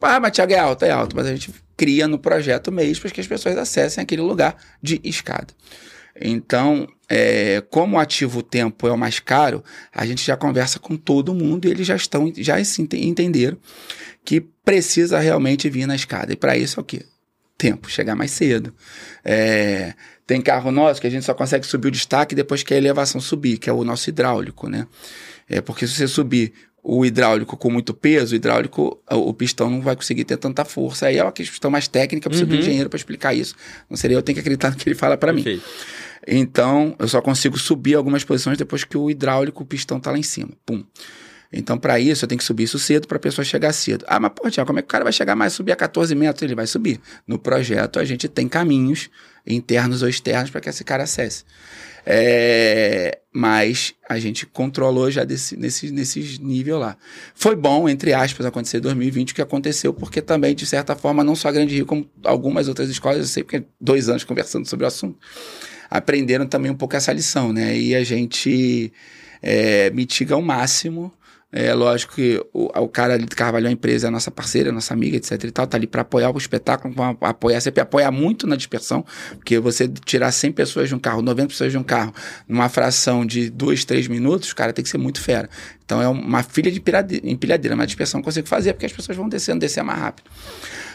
[0.00, 3.10] Ah, mas Thiago é alto, é alto, mas a gente cria no projeto mesmo para
[3.10, 5.48] que as pessoas acessem aquele lugar de escada.
[6.20, 9.62] Então, é, como o ativo tempo é o mais caro,
[9.94, 13.58] a gente já conversa com todo mundo e eles já estão, já entenderam
[14.24, 16.32] que precisa realmente vir na escada.
[16.32, 17.04] E para isso é o quê?
[17.58, 18.74] Tempo, chegar mais cedo.
[19.24, 19.94] É,
[20.26, 23.20] tem carro nosso que a gente só consegue subir o destaque depois que a elevação
[23.20, 24.86] subir, que é o nosso hidráulico, né?
[25.48, 29.80] É porque se você subir o hidráulico com muito peso, o hidráulico, o pistão não
[29.80, 31.06] vai conseguir ter tanta força.
[31.06, 32.56] Aí é uma questão mais técnica, precisa uhum.
[32.56, 33.54] do engenheiro para explicar isso.
[33.88, 35.44] Não seria eu tenho que acreditar no que ele fala para mim.
[36.26, 40.18] Então, eu só consigo subir algumas posições depois que o hidráulico, o pistão tá lá
[40.18, 40.50] em cima.
[40.66, 40.84] Pum.
[41.52, 44.04] Então, para isso, eu tenho que subir isso cedo para a pessoa chegar cedo.
[44.08, 46.14] Ah, mas, pô, Tiago, como é que o cara vai chegar mais subir a 14
[46.14, 46.42] metros?
[46.42, 46.98] Ele vai subir.
[47.26, 49.10] No projeto, a gente tem caminhos
[49.46, 51.44] internos ou externos para que esse cara acesse.
[52.04, 56.96] É, mas a gente controlou já desse, nesse, nesse nível lá.
[57.34, 61.22] Foi bom, entre aspas, acontecer em 2020 o que aconteceu, porque também, de certa forma,
[61.22, 64.68] não só a Grande Rio, como algumas outras escolas, eu sei porque dois anos conversando
[64.68, 65.18] sobre o assunto,
[65.88, 67.76] aprenderam também um pouco essa lição, né?
[67.76, 68.92] E a gente
[69.40, 71.12] é, mitiga ao máximo.
[71.54, 74.72] É lógico que o, o cara ali de Carvalho, a empresa, é nossa parceira, a
[74.72, 78.10] nossa amiga, etc e tal, tá ali para apoiar o espetáculo, pra apoiar, sempre apoiar
[78.10, 81.82] muito na dispersão, porque você tirar 100 pessoas de um carro, 90 pessoas de um
[81.82, 82.14] carro,
[82.48, 85.50] numa fração de 2, 3 minutos, o cara tem que ser muito fera.
[85.84, 86.82] Então é uma filha de
[87.22, 90.30] empilhadeira, mas a dispersão eu consigo fazer, porque as pessoas vão descendo, descer mais rápido.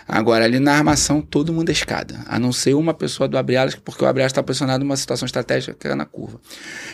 [0.08, 3.58] Agora, ali na armação, todo mundo é escada, a não ser uma pessoa do abre
[3.84, 6.40] porque o abre está posicionado numa situação estratégica que é na curva.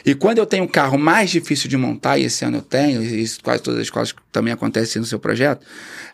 [0.03, 3.03] E quando eu tenho um carro mais difícil de montar, e esse ano eu tenho,
[3.03, 5.65] e isso quase todas as escolas também acontece no seu projeto,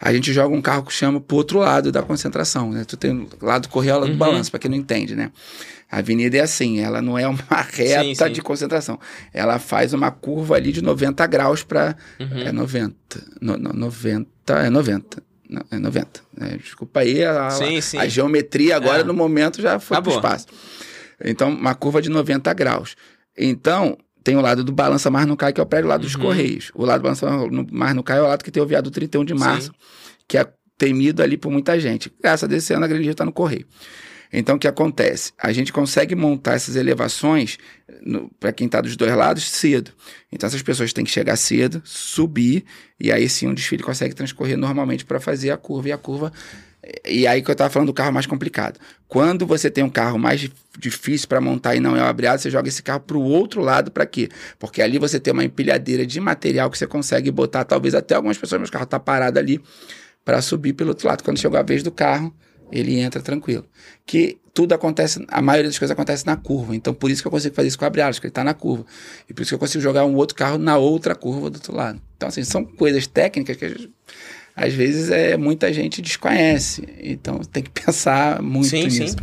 [0.01, 2.83] a gente joga um carro que chama pro outro lado da concentração, né?
[2.83, 4.17] Tu tem o lado correola do uhum.
[4.17, 5.31] balanço, para quem não entende, né?
[5.91, 7.39] A avenida é assim, ela não é uma
[7.73, 8.31] reta sim, sim.
[8.31, 8.99] de concentração.
[9.33, 11.95] Ela faz uma curva ali de 90 graus para.
[12.19, 12.41] Uhum.
[12.41, 12.95] É 90.
[13.41, 14.29] No, no, 90.
[14.53, 15.28] É 90.
[15.49, 16.21] Não, é 90.
[16.39, 17.97] É, desculpa aí, a, sim, sim.
[17.97, 19.03] a geometria agora é.
[19.03, 20.45] no momento já foi para o espaço.
[21.23, 22.95] Então, uma curva de 90 graus.
[23.35, 26.13] Então, tem o lado do Balança Mar no Cai, que é o prédio lá dos
[26.13, 26.21] uhum.
[26.21, 26.71] Correios.
[26.75, 27.27] O lado do Balança
[27.71, 29.77] Mar no Cai é o lado que tem o viado 31 de março, sim.
[30.27, 32.11] que é temido ali por muita gente.
[32.21, 33.65] Graças a Deus, esse ano a Grande Rio está no Correio.
[34.31, 35.33] Então, o que acontece?
[35.37, 37.57] A gente consegue montar essas elevações
[38.39, 39.91] para quem está dos dois lados cedo.
[40.31, 42.63] Então, essas pessoas têm que chegar cedo, subir,
[42.99, 45.89] e aí sim o desfile consegue transcorrer normalmente para fazer a curva.
[45.89, 46.31] E a curva.
[47.05, 48.79] E aí que eu estava falando do carro mais complicado.
[49.07, 52.49] Quando você tem um carro mais difícil para montar e não é o abreado, você
[52.49, 54.29] joga esse carro para o outro lado para quê?
[54.57, 58.37] Porque ali você tem uma empilhadeira de material que você consegue botar, talvez até algumas
[58.37, 59.61] pessoas, meu carro está parado ali,
[60.23, 61.23] para subir pelo outro lado.
[61.23, 62.33] Quando chegou a vez do carro,
[62.71, 63.65] ele entra tranquilo.
[64.05, 66.75] Que tudo acontece, a maioria das coisas acontece na curva.
[66.75, 68.53] Então, por isso que eu consigo fazer isso com o abre porque ele está na
[68.53, 68.85] curva.
[69.29, 71.75] E por isso que eu consigo jogar um outro carro na outra curva do outro
[71.75, 72.01] lado.
[72.17, 73.89] Então, assim, são coisas técnicas que
[74.55, 76.87] às vezes é, muita gente desconhece.
[77.01, 79.09] Então, tem que pensar muito sim, nisso.
[79.09, 79.15] Sim.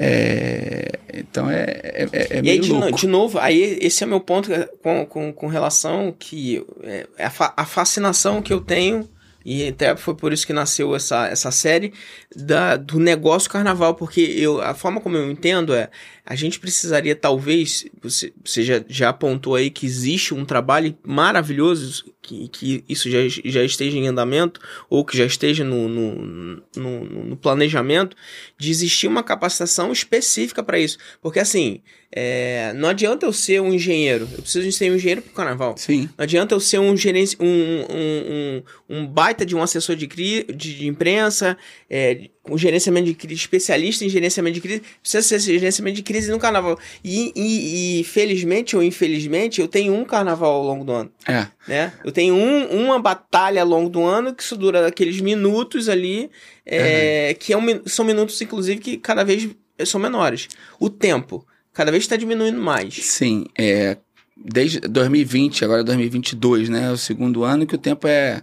[0.00, 4.20] É, então é, é, é e aí, de, no, de, novo, aí esse é meu
[4.20, 4.48] ponto
[4.80, 9.08] com, com, com relação que é, é a, fa a fascinação que eu tenho
[9.48, 11.94] e até foi por isso que nasceu essa, essa série
[12.36, 15.88] da, do negócio carnaval, porque eu, a forma como eu entendo é
[16.26, 22.04] a gente precisaria talvez, você, você já, já apontou aí que existe um trabalho maravilhoso,
[22.28, 24.60] que, que isso já, já esteja em andamento,
[24.90, 28.16] ou que já esteja no, no, no, no planejamento,
[28.58, 30.98] de existir uma capacitação específica para isso.
[31.22, 31.80] Porque assim,
[32.12, 35.34] é, não adianta eu ser um engenheiro, eu preciso de ser um engenheiro para o
[35.34, 35.74] carnaval.
[35.76, 36.08] Sim.
[36.16, 40.06] Não adianta eu ser um, gerente, um, um, um, um baita de um assessor de,
[40.06, 41.56] cri, de, de imprensa,
[41.88, 46.30] é, um gerenciamento de crise, especialista em gerenciamento de crise, precisa ser gerenciamento de crise
[46.30, 46.78] no carnaval.
[47.04, 51.10] E, e, e, felizmente ou infelizmente, eu tenho um carnaval ao longo do ano.
[51.26, 51.46] É.
[51.66, 51.92] Né?
[52.04, 56.30] Eu tenho um, uma batalha ao longo do ano que isso dura aqueles minutos ali,
[56.64, 57.38] é, uhum.
[57.38, 59.48] que é um, são minutos, inclusive, que cada vez
[59.84, 60.48] são menores.
[60.80, 62.94] O tempo cada vez está diminuindo mais.
[62.94, 63.96] Sim, é.
[64.36, 66.86] Desde 2020, agora 2022, né?
[66.86, 68.42] É o segundo ano que o tempo é.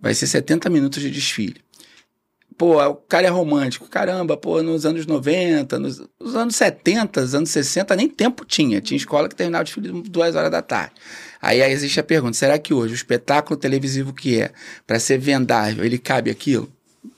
[0.00, 1.60] Vai ser 70 minutos de desfile
[2.56, 3.88] pô, o cara é romântico.
[3.88, 8.80] Caramba, pô, nos anos 90, nos, nos anos 70, nos anos 60, nem tempo tinha.
[8.80, 10.94] Tinha escola que terminava de filho duas horas da tarde.
[11.40, 14.52] Aí, aí existe a pergunta: será que hoje o espetáculo televisivo que é
[14.86, 16.70] para ser vendável, ele cabe aquilo?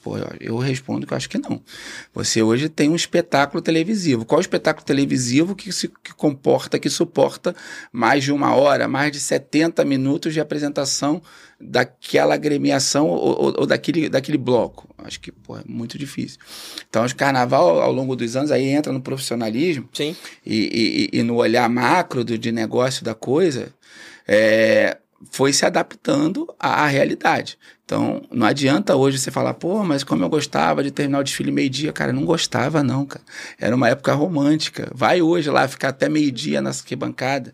[0.03, 1.61] Pô, eu respondo que eu acho que não.
[2.15, 4.25] Você hoje tem um espetáculo televisivo.
[4.25, 7.55] Qual é o espetáculo televisivo que se que comporta, que suporta
[7.93, 11.21] mais de uma hora, mais de 70 minutos de apresentação
[11.61, 14.89] daquela agremiação ou, ou, ou, daquele, daquele bloco?
[14.97, 16.39] Acho que pô, é muito difícil.
[16.89, 20.17] Então, o carnaval, ao longo dos anos, aí entra no profissionalismo Sim.
[20.47, 23.71] E, e, e no olhar macro do, de negócio da coisa.
[24.27, 24.97] É,
[25.31, 27.59] foi se adaptando à, à, realidade.
[27.85, 31.51] Então, não adianta hoje você falar, pô, mas como eu gostava de terminar o desfile
[31.51, 31.93] meio-dia.
[31.93, 33.25] Cara, não gostava, não, cara.
[33.59, 34.91] Era uma época romântica.
[34.95, 37.53] Vai hoje lá ficar até meio-dia na arquibancada.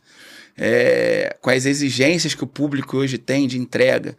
[0.57, 4.17] É, com as exigências que o público hoje tem de entrega.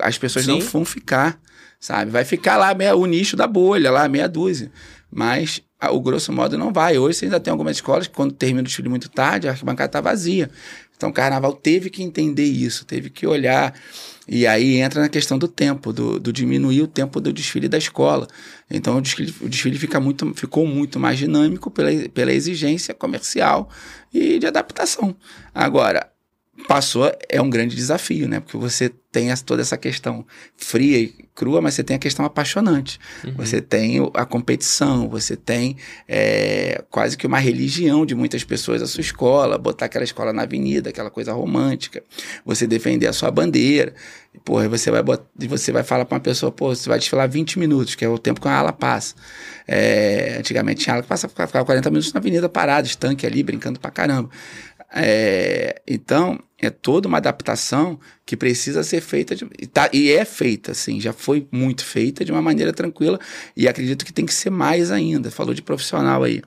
[0.00, 0.52] As pessoas Sim.
[0.52, 1.40] não vão ficar,
[1.80, 2.10] sabe?
[2.10, 4.70] Vai ficar lá meia, o nicho da bolha, lá, meia dúzia.
[5.10, 6.98] Mas o grosso modo não vai.
[6.98, 9.88] Hoje você ainda tem algumas escolas que, quando termina o desfile muito tarde, a arquibancada
[9.88, 10.50] está vazia.
[10.96, 13.74] Então o carnaval teve que entender isso, teve que olhar.
[14.26, 17.76] E aí entra na questão do tempo, do, do diminuir o tempo do desfile da
[17.76, 18.26] escola.
[18.70, 23.68] Então o desfile, o desfile fica muito, ficou muito mais dinâmico pela, pela exigência comercial
[24.12, 25.14] e de adaptação.
[25.54, 26.13] Agora,
[26.68, 28.40] passou é um grande desafio, né?
[28.40, 32.98] Porque você tem toda essa questão fria e crua, mas você tem a questão apaixonante.
[33.24, 33.34] Uhum.
[33.36, 35.76] Você tem a competição, você tem
[36.08, 40.42] é, quase que uma religião de muitas pessoas a sua escola, botar aquela escola na
[40.42, 42.02] avenida, aquela coisa romântica,
[42.44, 43.94] você defender a sua bandeira.
[44.44, 47.56] Porra, você vai botar, você vai falar para uma pessoa, pô, você vai desfilar 20
[47.56, 49.14] minutos, que é o tempo que a ala passa.
[49.66, 53.78] É, antigamente tinha ala que passava, ficava 40 minutos na avenida parado, estanque ali, brincando
[53.78, 54.28] pra caramba.
[54.96, 60.24] É, então, é toda uma adaptação que precisa ser feita de, e, tá, e é
[60.24, 63.18] feita, assim, já foi muito feita de uma maneira tranquila
[63.56, 65.30] e acredito que tem que ser mais ainda.
[65.32, 66.42] Falou de profissional aí.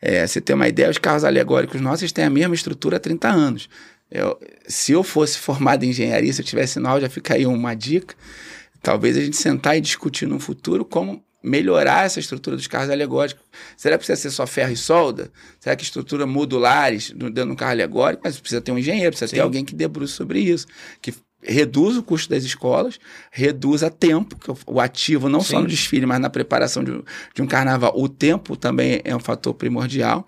[0.00, 3.28] É, você tem uma ideia, os carros alegóricos nossos têm a mesma estrutura há 30
[3.28, 3.68] anos.
[4.10, 7.74] Eu, se eu fosse formado em engenharia, se eu tivesse no já fica aí uma
[7.74, 8.14] dica.
[8.82, 13.44] Talvez a gente sentar e discutir no futuro como melhorar essa estrutura dos carros alegóricos.
[13.76, 15.30] Será que precisa ser só ferro e solda?
[15.60, 18.22] Será que estrutura modulares dentro do carro alegórico?
[18.24, 19.36] Mas precisa ter um engenheiro, precisa Sim.
[19.36, 20.66] ter alguém que debruce sobre isso,
[21.02, 22.98] que reduz o custo das escolas,
[23.30, 25.46] reduz a tempo, que o ativo não Sim.
[25.46, 26.92] só no desfile, mas na preparação de,
[27.34, 27.92] de, um carnaval.
[27.94, 30.26] O tempo também é um fator primordial.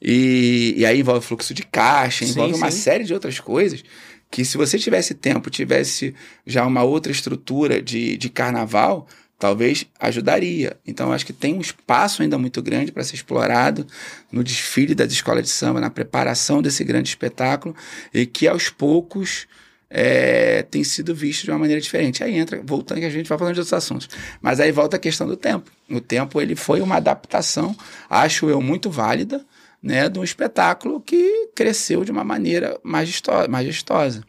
[0.00, 2.78] E, e aí envolve fluxo de caixa, envolve sim, uma sim.
[2.78, 3.84] série de outras coisas
[4.30, 6.14] que se você tivesse tempo, tivesse
[6.46, 9.06] já uma outra estrutura de, de carnaval,
[9.38, 10.76] talvez ajudaria.
[10.86, 13.86] Então, acho que tem um espaço ainda muito grande para ser explorado
[14.32, 17.74] no desfile das escolas de samba, na preparação desse grande espetáculo,
[18.12, 19.46] e que aos poucos
[19.88, 22.24] é, tem sido visto de uma maneira diferente.
[22.24, 24.08] Aí entra, voltando que a gente vai falando de outros assuntos.
[24.42, 25.70] Mas aí volta a questão do tempo.
[25.88, 27.76] O tempo ele foi uma adaptação,
[28.10, 29.44] acho eu, muito válida,
[29.80, 34.24] né, de um espetáculo que cresceu de uma maneira majestosa.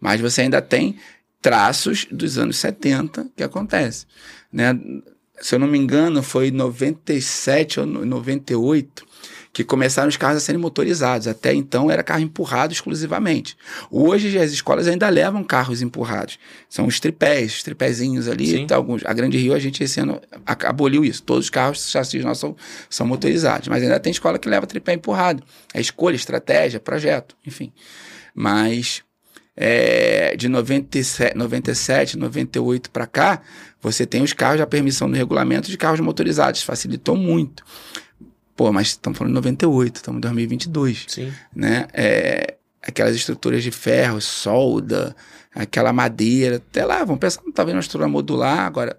[0.00, 0.96] Mas você ainda tem
[1.42, 4.06] traços dos anos 70 que acontece.
[4.56, 4.74] Né?
[5.38, 9.04] Se eu não me engano, foi em 97 ou 98
[9.52, 11.26] que começaram os carros a serem motorizados.
[11.26, 13.56] Até então era carro empurrado exclusivamente.
[13.90, 16.38] Hoje as escolas ainda levam carros empurrados.
[16.68, 18.66] São os tripés, os tripézinhos ali.
[18.70, 21.22] alguns, a Grande Rio, a gente esse ano aboliu isso.
[21.22, 22.56] Todos os carros, chassis nossos são,
[22.88, 23.68] são motorizados.
[23.68, 25.42] Mas ainda tem escola que leva tripé empurrado.
[25.72, 27.72] É escolha, estratégia, projeto, enfim.
[28.34, 29.02] Mas
[29.56, 33.40] é, de 97, 97 98 para cá,
[33.80, 36.62] você tem os carros, a permissão do regulamento de carros motorizados.
[36.62, 37.64] Facilitou muito.
[38.54, 41.04] Pô, mas estamos falando de 98, estamos em 2022.
[41.08, 41.32] Sim.
[41.54, 41.86] Né?
[41.92, 45.14] É, aquelas estruturas de ferro, solda,
[45.54, 48.98] aquela madeira, até lá, vamos pensar, talvez uma estrutura modular, agora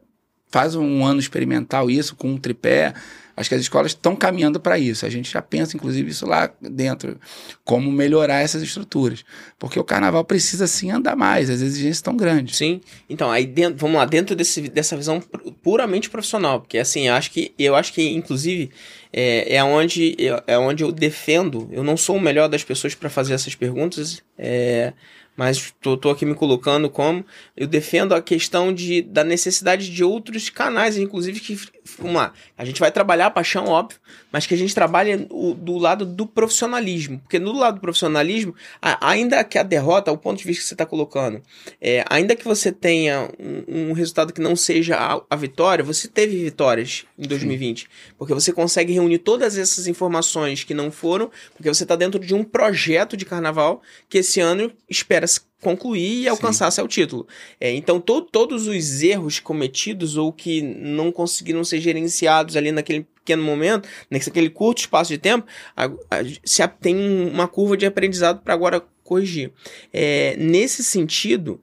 [0.49, 2.93] faz um ano experimental isso com um tripé,
[3.38, 5.05] Acho que as escolas estão caminhando para isso.
[5.05, 7.19] A gente já pensa, inclusive, isso lá dentro,
[7.63, 9.23] como melhorar essas estruturas.
[9.59, 12.57] Porque o carnaval precisa sim andar mais, as exigências estão grandes.
[12.57, 12.81] Sim.
[13.07, 15.21] Então, aí dentro, vamos lá, dentro desse, dessa visão
[15.61, 18.71] puramente profissional, porque assim, eu acho que, eu acho que inclusive,
[19.13, 21.69] é, é, onde, é, é onde eu defendo.
[21.71, 24.23] Eu não sou o melhor das pessoas para fazer essas perguntas.
[24.35, 24.93] É,
[25.38, 27.23] mas estou aqui me colocando como
[27.55, 31.55] eu defendo a questão de, da necessidade de outros canais, inclusive que
[31.97, 33.99] vamos lá, a gente vai trabalhar a paixão, óbvio,
[34.31, 38.55] mas que a gente trabalhe o, do lado do profissionalismo, porque no lado do profissionalismo,
[38.81, 41.41] a, ainda que a derrota, o ponto de vista que você está colocando,
[41.81, 46.07] é, ainda que você tenha um, um resultado que não seja a, a, vitória, você
[46.07, 47.88] teve vitórias em 2020, Sim.
[48.17, 52.33] porque você consegue reunir todas essas informações que não foram, porque você está dentro de
[52.33, 55.25] um projeto de carnaval que esse ano espera
[55.62, 57.28] concluir e alcançar seu título.
[57.60, 63.08] É, então, to todos os erros cometidos ou que não conseguiram ser gerenciados ali naquele
[63.16, 65.45] pequeno momento, naquele curto espaço de tempo,
[65.76, 66.95] a, a, se a, tem
[67.30, 69.51] uma curva de aprendizado para agora corrigir.
[69.91, 71.62] É, nesse sentido,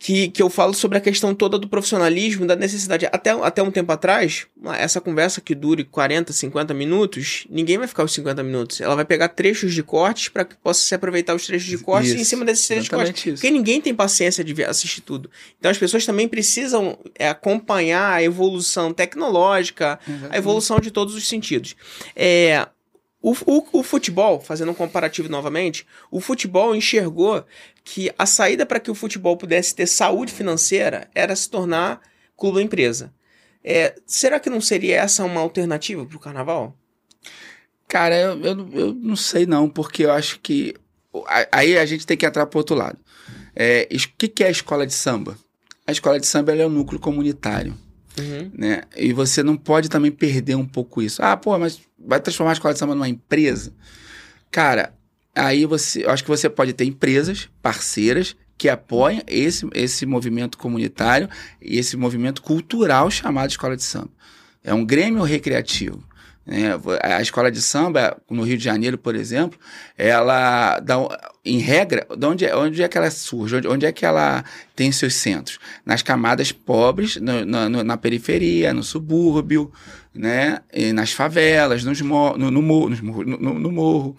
[0.00, 3.06] que, que eu falo sobre a questão toda do profissionalismo, da necessidade.
[3.12, 4.46] Até, até um tempo atrás,
[4.78, 8.80] essa conversa que dure 40, 50 minutos, ninguém vai ficar os 50 minutos.
[8.80, 12.12] Ela vai pegar trechos de cortes para que possa se aproveitar os trechos de cortes
[12.12, 13.26] isso, e em cima desses trechos de cortes.
[13.26, 13.34] Isso.
[13.34, 15.30] Porque ninguém tem paciência de assistir tudo.
[15.58, 20.34] Então as pessoas também precisam é, acompanhar a evolução tecnológica, Exatamente.
[20.34, 21.76] a evolução de todos os sentidos.
[22.16, 22.66] É,
[23.22, 27.44] o, o, o, futebol, fazendo um comparativo novamente, o futebol enxergou
[27.84, 32.00] que a saída para que o futebol pudesse ter saúde financeira era se tornar
[32.36, 33.12] clube empresa.
[33.62, 36.74] É, será que não seria essa uma alternativa para o carnaval?
[37.86, 40.74] Cara, eu, eu, eu, não sei não, porque eu acho que
[41.52, 42.98] aí a gente tem que entrar para outro lado.
[43.54, 45.36] É, o que, é a escola de samba?
[45.86, 47.76] A escola de samba é o núcleo comunitário.
[48.18, 48.50] Uhum.
[48.54, 48.82] Né?
[48.96, 51.22] E você não pode também perder um pouco isso.
[51.22, 53.72] Ah, pô, mas vai transformar a escola de samba numa empresa?
[54.50, 54.94] Cara,
[55.34, 61.28] aí você, acho que você pode ter empresas parceiras que apoiam esse, esse movimento comunitário
[61.62, 64.10] e esse movimento cultural chamado escola de samba.
[64.62, 66.04] É um grêmio recreativo.
[66.50, 66.72] Né?
[67.00, 69.56] A escola de samba, no Rio de Janeiro, por exemplo,
[69.96, 70.96] ela, dá,
[71.44, 73.54] em regra, de onde, é, onde é que ela surge?
[73.54, 74.44] Onde, onde é que ela
[74.74, 75.60] tem seus centros?
[75.86, 79.70] Nas camadas pobres, no, no, na periferia, no subúrbio,
[80.12, 80.58] né?
[80.74, 84.16] E nas favelas, nos no, no, no, no, no morro.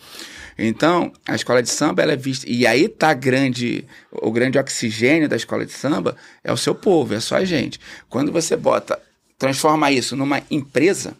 [0.57, 2.49] Então, a escola de samba ela é vista.
[2.49, 7.13] E aí tá grande, o grande oxigênio da escola de samba é o seu povo,
[7.13, 7.77] é a sua gente.
[8.07, 8.97] Quando você bota,
[9.37, 11.13] transforma isso numa empresa,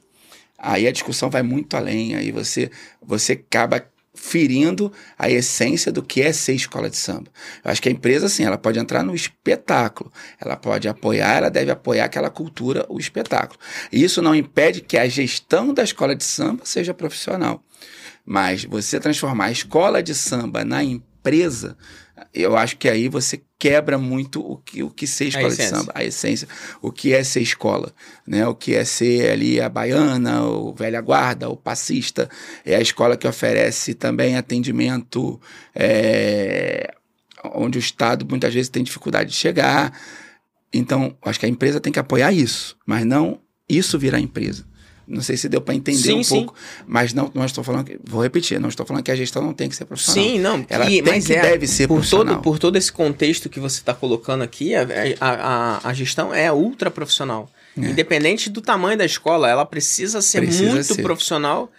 [0.62, 2.16] aí a discussão vai muito além.
[2.16, 2.70] Aí você,
[3.02, 3.84] você acaba
[4.14, 7.32] ferindo a essência do que é ser escola de samba.
[7.64, 11.50] Eu acho que a empresa, assim, ela pode entrar no espetáculo, ela pode apoiar, ela
[11.50, 13.60] deve apoiar aquela cultura, o espetáculo.
[13.92, 17.64] E isso não impede que a gestão da escola de samba seja profissional.
[18.26, 21.78] Mas você transformar a escola de samba na empresa,
[22.34, 25.92] eu acho que aí você quebra muito o que, o que ser escola de samba,
[25.94, 26.48] a essência,
[26.82, 27.94] o que é ser escola,
[28.26, 28.48] né?
[28.48, 32.30] O que é ser ali a baiana, o velha guarda, o passista,
[32.66, 35.40] é a escola que oferece também atendimento
[35.76, 36.94] é,
[37.54, 39.94] onde o Estado muitas vezes tem dificuldade de chegar.
[40.74, 44.66] Então, acho que a empresa tem que apoiar isso, mas não isso virar empresa.
[45.12, 46.36] Não sei se deu para entender sim, um sim.
[46.38, 46.56] pouco,
[46.88, 49.54] mas não, não estou falando, que, vou repetir, não estou falando que a gestão não
[49.54, 50.24] tem que ser profissional.
[50.24, 52.36] Sim, não, ela que, tem que é, deve ser por profissional.
[52.36, 54.88] Todo, por todo esse contexto que você está colocando aqui, a,
[55.20, 57.50] a, a, gestão é ultra profissional.
[57.78, 57.90] É.
[57.90, 61.02] Independente do tamanho da escola, ela precisa ser precisa muito ser.
[61.02, 61.72] profissional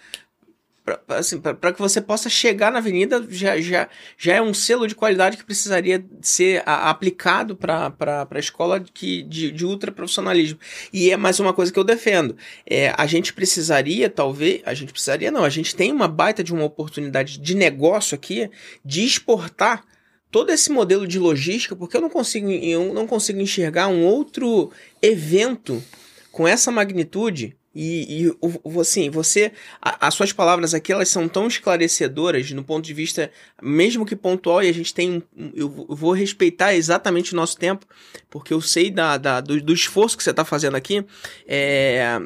[0.83, 4.93] para assim, que você possa chegar na avenida já, já, já é um selo de
[4.93, 7.93] qualidade que precisaria ser a, aplicado para
[8.29, 10.59] a escola que, de, de ultraprofissionalismo.
[10.91, 12.35] E é mais uma coisa que eu defendo.
[12.65, 16.53] É, a gente precisaria, talvez, a gente precisaria não, a gente tem uma baita de
[16.53, 18.49] uma oportunidade de negócio aqui
[18.83, 19.85] de exportar
[20.29, 24.71] todo esse modelo de logística, porque eu não consigo, eu não consigo enxergar um outro
[25.01, 25.81] evento
[26.31, 29.51] com essa magnitude e, e assim, você.
[29.81, 34.63] As suas palavras aqui elas são tão esclarecedoras no ponto de vista, mesmo que pontual,
[34.63, 35.23] e a gente tem.
[35.55, 37.85] Eu, eu vou respeitar exatamente o nosso tempo,
[38.29, 41.03] porque eu sei da, da do, do, esforço que você está fazendo aqui.
[41.47, 42.21] É,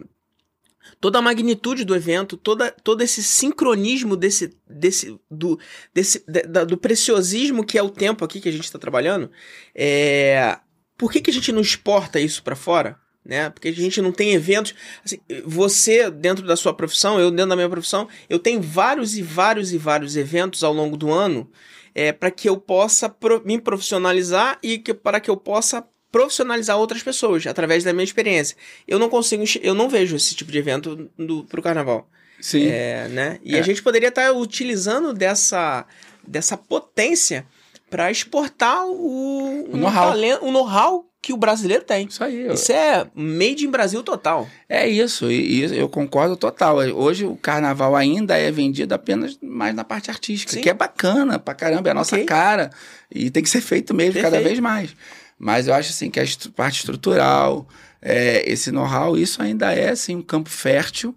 [0.99, 5.57] toda a magnitude do evento, toda, todo esse sincronismo desse, desse, do,
[5.93, 9.31] desse, da, do preciosismo que é o tempo aqui que a gente está trabalhando.
[9.73, 10.59] É,
[10.97, 12.99] por que, que a gente não exporta isso para fora?
[13.27, 13.49] Né?
[13.49, 14.73] Porque a gente não tem eventos.
[15.05, 19.21] Assim, você, dentro da sua profissão, eu dentro da minha profissão, eu tenho vários e
[19.21, 21.47] vários e vários eventos ao longo do ano
[21.93, 26.77] é, para que eu possa pro, me profissionalizar e que, para que eu possa profissionalizar
[26.77, 28.55] outras pessoas através da minha experiência.
[28.87, 32.09] Eu não consigo, eu não vejo esse tipo de evento do, pro carnaval.
[32.39, 32.67] Sim.
[32.67, 33.39] É, né?
[33.43, 33.59] E é.
[33.59, 35.85] a gente poderia estar tá utilizando dessa,
[36.25, 37.45] dessa potência
[37.89, 40.13] para exportar o, o know-how.
[40.43, 42.07] Um know-how que o brasileiro tem.
[42.07, 42.47] Isso aí.
[42.53, 44.47] Isso é made in Brasil total.
[44.69, 46.77] É isso, e, e, eu concordo total.
[46.77, 50.61] Hoje o carnaval ainda é vendido apenas mais na parte artística, Sim.
[50.61, 52.25] que é bacana pra caramba, é a nossa okay.
[52.25, 52.69] cara.
[53.11, 54.33] E tem que ser feito mesmo Perfeito.
[54.35, 54.95] cada vez mais.
[55.37, 56.25] Mas eu acho assim que a
[56.55, 57.67] parte estrutural,
[58.01, 61.13] é, esse know-how, isso ainda é assim, um campo fértil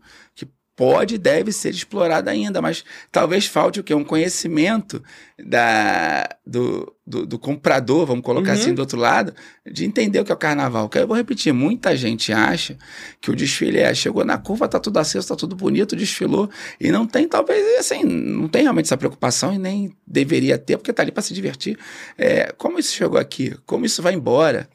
[0.80, 3.92] pode e deve ser explorada ainda, mas talvez falte o que?
[3.92, 5.02] Um conhecimento
[5.38, 8.66] da, do, do, do comprador, vamos colocar assim, uhum.
[8.68, 9.34] assim do outro lado,
[9.70, 10.88] de entender o que é o carnaval.
[10.88, 12.78] Que eu vou repetir, muita gente acha
[13.20, 16.48] que o desfile é, chegou na curva, tá tudo aceso, tá tudo bonito, desfilou,
[16.80, 20.94] e não tem, talvez, assim, não tem realmente essa preocupação e nem deveria ter, porque
[20.94, 21.78] tá ali para se divertir.
[22.16, 23.54] É, como isso chegou aqui?
[23.66, 24.66] Como isso vai embora?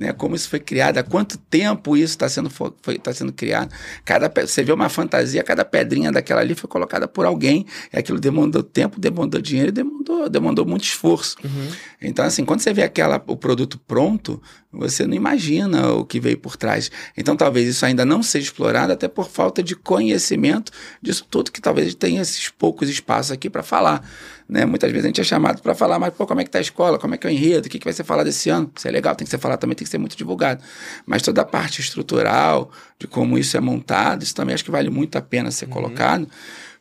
[0.00, 0.14] Né?
[0.14, 3.70] Como isso foi criado, há quanto tempo isso está sendo, foi, tá sendo criado.
[4.02, 8.18] Cada, você vê uma fantasia, cada pedrinha daquela ali foi colocada por alguém, e aquilo
[8.18, 11.36] demandou tempo, demandou dinheiro, demandou, demandou muito esforço.
[11.44, 11.68] Uhum.
[12.00, 14.42] Então, assim, quando você vê aquela, o produto pronto,
[14.72, 16.90] você não imagina o que veio por trás.
[17.14, 20.72] Então, talvez isso ainda não seja explorado, até por falta de conhecimento
[21.02, 24.02] disso tudo, que talvez tenha esses poucos espaços aqui para falar.
[24.50, 24.66] Né?
[24.66, 26.60] Muitas vezes a gente é chamado para falar, mas pô, como é que está a
[26.60, 28.68] escola, como é que é o enredo, o que, que vai ser falado esse ano?
[28.76, 30.60] Isso é legal, tem que ser falado também, tem que ser muito divulgado.
[31.06, 34.90] Mas toda a parte estrutural, de como isso é montado, isso também acho que vale
[34.90, 35.70] muito a pena ser uhum.
[35.70, 36.28] colocado,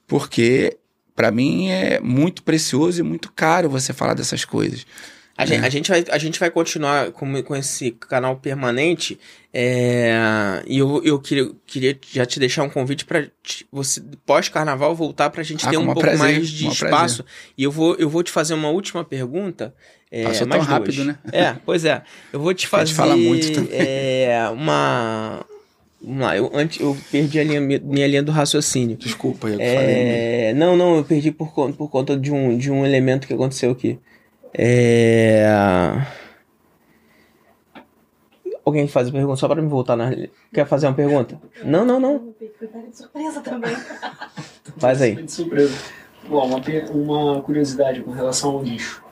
[0.07, 0.79] porque
[1.15, 4.83] para mim é muito precioso e muito caro você falar dessas coisas.
[5.39, 5.71] A, gente, a, é.
[5.71, 9.17] gente vai, a gente vai continuar com, com esse canal permanente.
[9.53, 13.25] É, e eu, eu queria, queria já te deixar um convite para
[13.71, 17.23] você, pós-carnaval, voltar para a gente ah, ter um pouco prazer, mais de espaço.
[17.23, 17.25] Prazer.
[17.57, 19.73] E eu vou, eu vou te fazer uma última pergunta.
[20.11, 21.17] É, Passou tão rápido, né?
[21.31, 22.01] É, pois é.
[22.33, 22.93] Eu vou te fazer.
[22.93, 23.71] falar muito também.
[23.71, 25.45] É, uma.
[26.01, 28.97] Vamos lá, eu, antes, eu perdi a linha, minha linha do raciocínio.
[28.97, 30.53] Desculpa, eu é, falei.
[30.53, 33.97] Não, não, eu perdi por, por conta de um, de um elemento que aconteceu aqui.
[34.53, 35.45] É...
[38.65, 40.11] Alguém faz a pergunta só para me voltar na.
[40.53, 41.39] Quer fazer uma pergunta?
[41.63, 42.33] Não, não, não.
[42.39, 43.75] de surpresa também.
[44.77, 45.15] Faz aí.
[45.15, 45.75] De surpresa.
[46.27, 49.03] Bom, uma, uma curiosidade com relação ao lixo.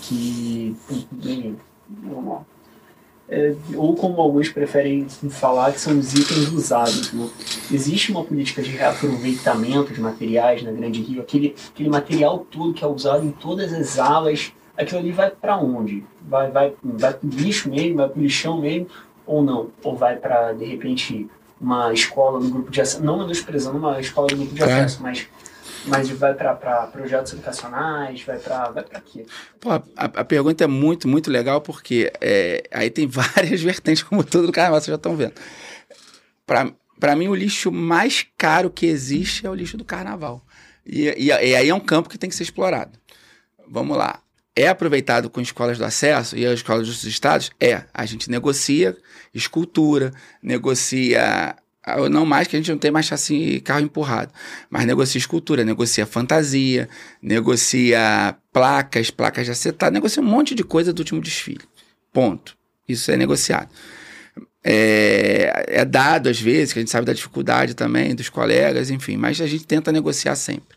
[0.00, 0.74] Que.
[1.12, 1.56] Bem,
[2.02, 2.46] normal.
[3.28, 7.12] É, ou como alguns preferem falar, que são os itens usados.
[7.12, 7.28] Né?
[7.72, 12.84] Existe uma política de reaproveitamento de materiais na Grande Rio, aquele, aquele material todo que
[12.84, 16.04] é usado em todas as alas aquilo ali vai para onde?
[16.22, 18.88] Vai, vai, vai pro lixo mesmo, vai pro lixão mesmo,
[19.26, 19.70] ou não?
[19.82, 21.28] Ou vai para, de repente,
[21.60, 24.72] uma escola no grupo de acesso, não menosprezando uma escola no grupo de claro.
[24.72, 25.26] acesso, mas
[25.86, 26.54] mas vai para
[26.86, 29.26] projetos educacionais, vai para vai para quê?
[29.60, 34.24] Pô, a, a, pergunta é muito, muito legal porque é, aí tem várias vertentes, como
[34.24, 35.34] tudo do carnaval, vocês já estão vendo.
[36.46, 40.42] Para mim, o lixo mais caro que existe é o lixo do carnaval.
[40.86, 42.98] E, e, e aí é um campo que tem que ser explorado.
[43.68, 44.23] Vamos lá
[44.56, 47.50] é aproveitado com escolas do acesso e as escolas dos estados?
[47.60, 47.82] É.
[47.92, 48.96] A gente negocia
[49.34, 51.56] escultura, negocia.
[51.82, 54.32] Ah, não mais que a gente não tem mais chassi carro empurrado,
[54.70, 56.88] mas negocia escultura, negocia fantasia,
[57.20, 61.60] negocia placas, placas de acetato, negocia um monte de coisa do último desfile.
[62.12, 62.56] Ponto.
[62.88, 63.68] Isso é negociado.
[64.62, 69.18] É, é dado às vezes, que a gente sabe da dificuldade também dos colegas, enfim,
[69.18, 70.74] mas a gente tenta negociar sempre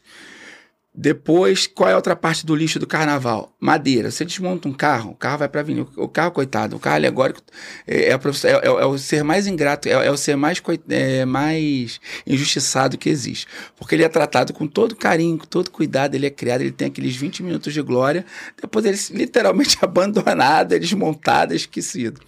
[0.99, 3.55] Depois, qual é a outra parte do lixo do carnaval?
[3.59, 4.09] Madeira.
[4.09, 5.87] Você desmonta um carro, o carro vai para avenida.
[5.95, 7.39] O carro, coitado, o carro alegórico
[7.85, 11.23] é, é, é, é, é o ser mais ingrato, é, é o ser mais, é,
[11.23, 13.45] mais injustiçado que existe.
[13.75, 16.87] Porque ele é tratado com todo carinho, com todo cuidado, ele é criado, ele tem
[16.87, 18.25] aqueles 20 minutos de glória,
[18.59, 22.19] depois ele é literalmente abandonado, é desmontado, é esquecido.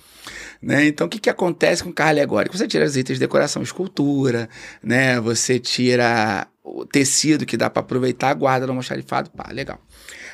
[0.61, 0.85] Né?
[0.85, 2.55] Então, o que, que acontece com o carro alegórico?
[2.55, 4.47] Você tira as itens de decoração, escultura,
[4.83, 5.19] né?
[5.19, 6.47] você tira
[6.77, 9.79] o tecido que dá para aproveitar, guarda no almoxarifado, pá, legal.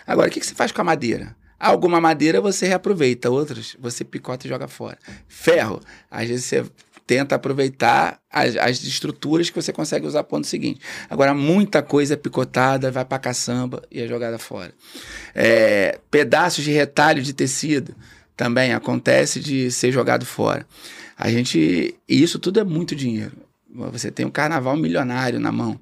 [0.06, 1.36] Agora, o que, que você faz com a madeira?
[1.60, 4.98] Alguma madeira você reaproveita, outras você picota e joga fora.
[5.28, 5.82] Ferro,
[6.12, 6.66] às vezes você
[7.08, 10.82] tenta aproveitar as, as estruturas que você consegue usar ponto seguinte.
[11.10, 14.74] Agora, muita coisa é picotada, vai para caçamba e é jogada fora.
[15.34, 17.96] É, pedaços de retalho de tecido
[18.36, 20.68] também acontece de ser jogado fora.
[21.18, 21.96] A gente.
[22.08, 23.38] Isso tudo é muito dinheiro.
[23.92, 25.80] Você tem um carnaval milionário na mão.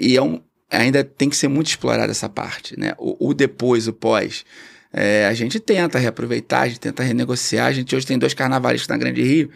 [0.00, 0.40] E é um,
[0.70, 2.94] ainda tem que ser muito explorada essa parte, né?
[2.98, 4.44] O, o depois, o pós.
[4.92, 7.66] É, a gente tenta reaproveitar, a gente tenta renegociar.
[7.66, 9.50] A gente hoje tem dois carnavalistas na Grande Rio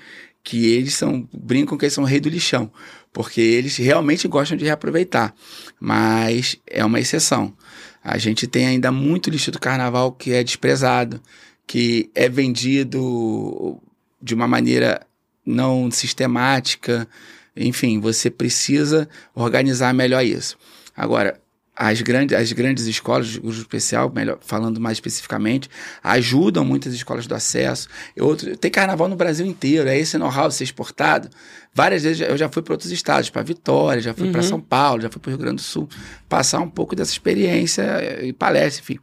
[0.44, 2.70] que eles são brincam que eles são o rei do lixão,
[3.10, 5.34] porque eles realmente gostam de reaproveitar,
[5.80, 7.56] mas é uma exceção.
[8.02, 11.20] A gente tem ainda muito lixo do carnaval que é desprezado,
[11.66, 13.80] que é vendido
[14.20, 15.06] de uma maneira
[15.46, 17.08] não sistemática,
[17.56, 20.56] enfim, você precisa organizar melhor isso.
[20.96, 21.40] Agora,
[21.76, 25.68] as grandes, as grandes escolas, o grupo especial, melhor, falando mais especificamente,
[26.02, 27.88] ajudam muitas escolas do acesso.
[28.18, 31.28] Outro, tem carnaval no Brasil inteiro, é esse know-how ser exportado.
[31.74, 34.32] Várias vezes eu já fui para outros estados, para Vitória, já fui uhum.
[34.32, 35.88] para São Paulo, já fui para o Rio Grande do Sul,
[36.28, 39.00] passar um pouco dessa experiência e palestra, enfim.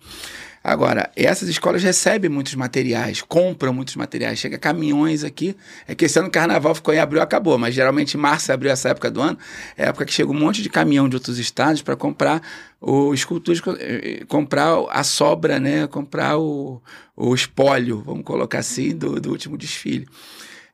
[0.63, 5.55] Agora, essas escolas recebem muitos materiais, compram muitos materiais, chega caminhões aqui.
[5.87, 8.89] É que esse ano o carnaval ficou em abril acabou, mas geralmente março, abril, essa
[8.89, 9.39] época do ano,
[9.75, 12.43] é a época que chega um monte de caminhão de outros estados para comprar
[12.79, 15.87] o esculturas, eh, comprar a sobra, né?
[15.87, 16.79] Comprar o,
[17.15, 20.07] o espólio, vamos colocar assim, do, do último desfile.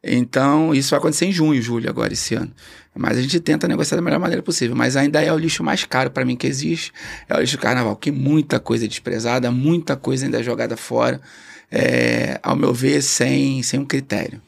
[0.04, 2.52] Então, isso vai acontecer em junho, julho, agora, esse ano.
[2.96, 4.76] Mas a gente tenta negociar da melhor maneira possível.
[4.76, 6.92] Mas ainda é o lixo mais caro para mim que existe.
[7.28, 10.78] É o lixo do carnaval, que muita coisa é desprezada, muita coisa ainda é jogada
[10.78, 11.22] fora,
[11.72, 14.42] é, ao meu ver, sem, sem um critério.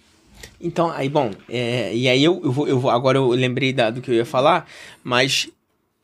[0.62, 3.90] Então, aí, bom, é, e aí eu, eu, vou, eu vou, agora eu lembrei da,
[3.90, 4.68] do que eu ia falar,
[5.04, 5.50] mas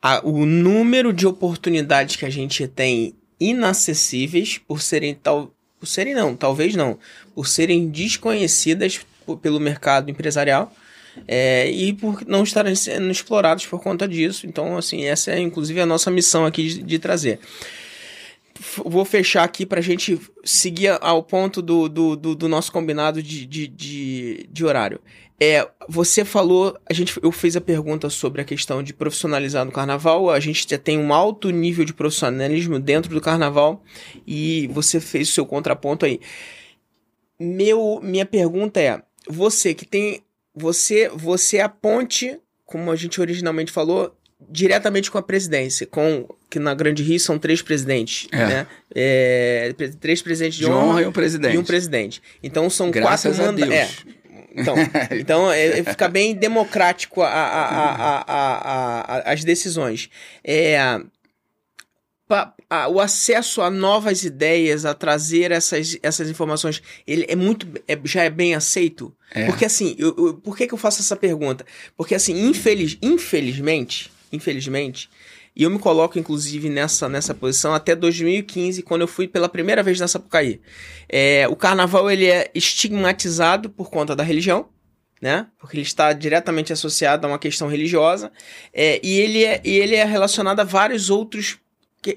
[0.00, 6.14] a, o número de oportunidades que a gente tem inacessíveis por serem tal, por serem
[6.14, 6.98] não, talvez não,
[7.34, 9.00] por serem desconhecidas
[9.42, 10.72] pelo mercado empresarial
[11.26, 14.46] é, e por não estarem sendo explorados por conta disso.
[14.46, 17.40] Então, assim, essa é inclusive a nossa missão aqui de, de trazer.
[18.84, 23.22] Vou fechar aqui para a gente seguir ao ponto do, do, do, do nosso combinado
[23.22, 25.00] de, de, de, de horário.
[25.38, 29.72] É, você falou, a gente, eu fiz a pergunta sobre a questão de profissionalizar no
[29.72, 30.30] carnaval.
[30.30, 33.82] A gente já tem um alto nível de profissionalismo dentro do carnaval
[34.26, 36.18] e você fez o seu contraponto aí.
[37.38, 40.22] Meu, minha pergunta é: você que tem.
[40.54, 44.16] Você, você é a ponte, como a gente originalmente falou,
[44.48, 48.46] diretamente com a presidência, com que na Grande Rio são três presidentes, é.
[48.46, 48.66] né?
[48.94, 51.54] É, três presidentes de, de honra, honra, e um presidente.
[51.54, 52.22] E um presidente.
[52.42, 53.74] Então são Graças quatro mandatos.
[53.74, 53.88] É.
[54.54, 54.74] Então,
[55.12, 60.08] então é, fica bem democrático a, a, a, as decisões.
[60.42, 60.78] É,
[62.90, 68.24] o acesso a novas ideias, a trazer essas, essas informações, ele é muito é, já
[68.24, 69.14] é bem aceito?
[69.30, 69.46] É.
[69.46, 71.64] Porque assim, eu, eu, por que, que eu faço essa pergunta?
[71.96, 75.08] Porque assim, infeliz, infelizmente, infelizmente,
[75.54, 79.82] e eu me coloco inclusive nessa, nessa posição até 2015, quando eu fui pela primeira
[79.82, 80.60] vez na Sapucaí.
[81.08, 84.68] É, o carnaval ele é estigmatizado por conta da religião,
[85.22, 85.46] né?
[85.58, 88.30] Porque ele está diretamente associado a uma questão religiosa,
[88.72, 91.58] é, e, ele é, e ele é relacionado a vários outros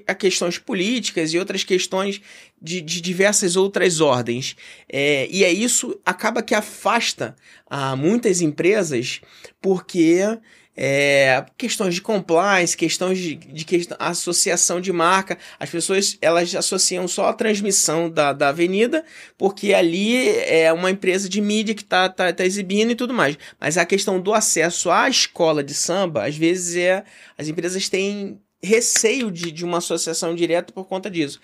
[0.06, 2.20] a questões políticas e outras questões
[2.60, 4.56] de, de diversas outras ordens.
[4.88, 7.34] É, e é isso acaba que afasta
[7.68, 9.20] a muitas empresas
[9.60, 10.38] porque
[10.82, 17.06] é, questões de compliance, questões de, de questão, associação de marca, as pessoas elas associam
[17.06, 19.04] só a transmissão da, da avenida,
[19.36, 23.36] porque ali é uma empresa de mídia que está tá, tá exibindo e tudo mais.
[23.60, 27.04] Mas a questão do acesso à escola de samba, às vezes é
[27.36, 31.40] as empresas têm receio de, de uma associação direta por conta disso.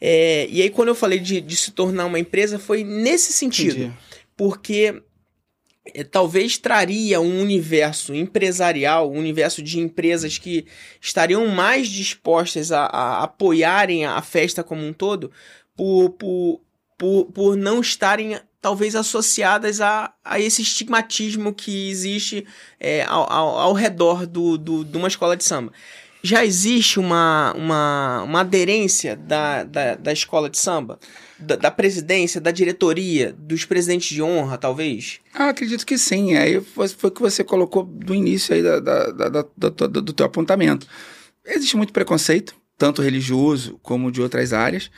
[0.00, 3.78] É, e aí, quando eu falei de, de, se tornar uma empresa, foi nesse sentido.
[3.78, 3.96] Entendi.
[4.36, 5.02] Porque
[5.94, 10.66] é, talvez traria um universo empresarial, um universo de empresas que
[11.00, 15.30] estariam mais dispostas a, a apoiarem a festa como um todo,
[15.74, 16.60] por, por,
[16.98, 22.46] por, por não estarem talvez associadas a, a esse estigmatismo que existe
[22.78, 25.72] é, ao, ao, ao redor do, do, de uma escola de samba.
[26.22, 30.98] Já existe uma, uma, uma aderência da, da, da escola de samba?
[31.38, 35.20] Da, da, presidência, da diretoria, dos presidentes de honra, talvez?
[35.32, 36.36] Ah, acredito que sim.
[36.36, 40.26] Aí foi o que você colocou do início aí da, da, da, do, do teu
[40.26, 40.86] apontamento.
[41.46, 44.90] Existe muito preconceito, tanto religioso como de outras áreas.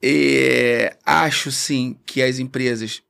[0.00, 3.02] E acho sim que as empresas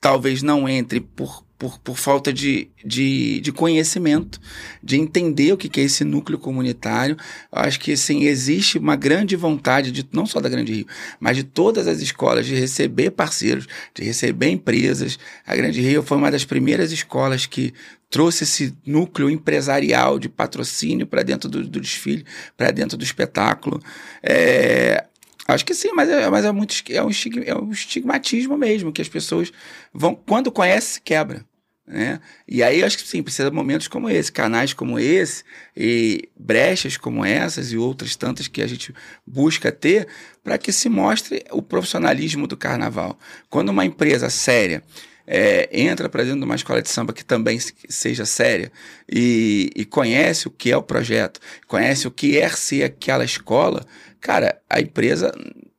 [0.00, 4.40] talvez não entrem por por, por falta de, de, de, conhecimento,
[4.82, 7.18] de entender o que, é esse núcleo comunitário.
[7.52, 10.86] Eu acho que sim, existe uma grande vontade, de, não só da Grande Rio,
[11.20, 15.18] mas de todas as escolas, de receber parceiros, de receber empresas.
[15.46, 17.74] A Grande Rio foi uma das primeiras escolas que
[18.08, 22.24] trouxe esse núcleo empresarial de patrocínio para dentro do, do desfile,
[22.56, 23.78] para dentro do espetáculo.
[24.22, 25.04] É,
[25.46, 27.10] Acho que sim, mas é, mas é muito é um,
[27.44, 29.50] é um estigmatismo mesmo, que as pessoas
[29.92, 31.44] vão, quando conhece, quebra.
[31.90, 32.20] Né?
[32.46, 35.42] E aí acho que sim, precisa de momentos como esse, canais como esse,
[35.76, 38.94] e brechas como essas e outras tantas que a gente
[39.26, 40.06] busca ter
[40.44, 43.18] para que se mostre o profissionalismo do carnaval.
[43.48, 44.84] Quando uma empresa séria
[45.26, 48.70] é, entra para dentro de uma escola de samba que também seja séria
[49.10, 53.84] e, e conhece o que é o projeto, conhece o que é ser aquela escola,
[54.20, 55.32] cara, a empresa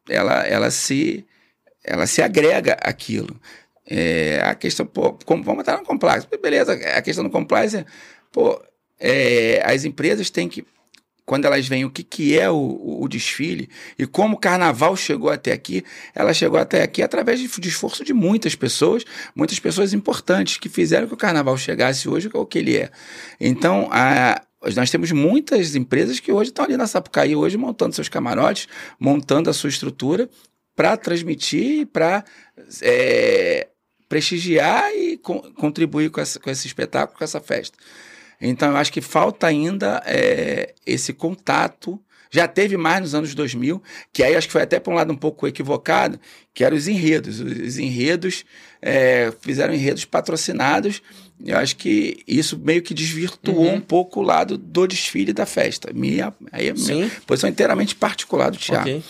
[0.09, 1.25] ela, ela se
[1.83, 3.39] ela se agrega aquilo.
[3.93, 6.25] É, a questão, pô, como, vamos estar no compliance.
[6.41, 7.85] Beleza, a questão do compliance,
[8.31, 8.57] pô,
[8.97, 10.65] é, as empresas têm que,
[11.25, 13.69] quando elas veem o que, que é o, o, desfile
[13.99, 15.83] e como o carnaval chegou até aqui,
[16.15, 19.03] ela chegou até aqui através de, de, esforço de muitas pessoas,
[19.35, 22.89] muitas pessoas importantes que fizeram que o carnaval chegasse hoje o que ele é.
[23.41, 24.41] Então, a,
[24.73, 29.49] nós temos muitas empresas que hoje estão ali na Sapucaí, hoje montando seus camarotes, montando
[29.49, 30.29] a sua estrutura
[30.77, 32.23] para transmitir, para
[32.81, 33.67] é,
[34.11, 37.77] prestigiar e co contribuir com, essa, com esse espetáculo, com essa festa.
[38.41, 41.97] Então, eu acho que falta ainda é, esse contato.
[42.29, 43.81] Já teve mais nos anos 2000,
[44.11, 46.19] que aí acho que foi até para um lado um pouco equivocado,
[46.53, 47.39] que eram os enredos.
[47.39, 48.43] Os enredos
[48.81, 51.01] é, fizeram enredos patrocinados.
[51.45, 53.75] Eu acho que isso meio que desvirtuou uhum.
[53.75, 55.89] um pouco o lado do desfile da festa.
[55.93, 58.91] Minha, aí é minha posição inteiramente particular do teatro.
[58.91, 59.03] Okay.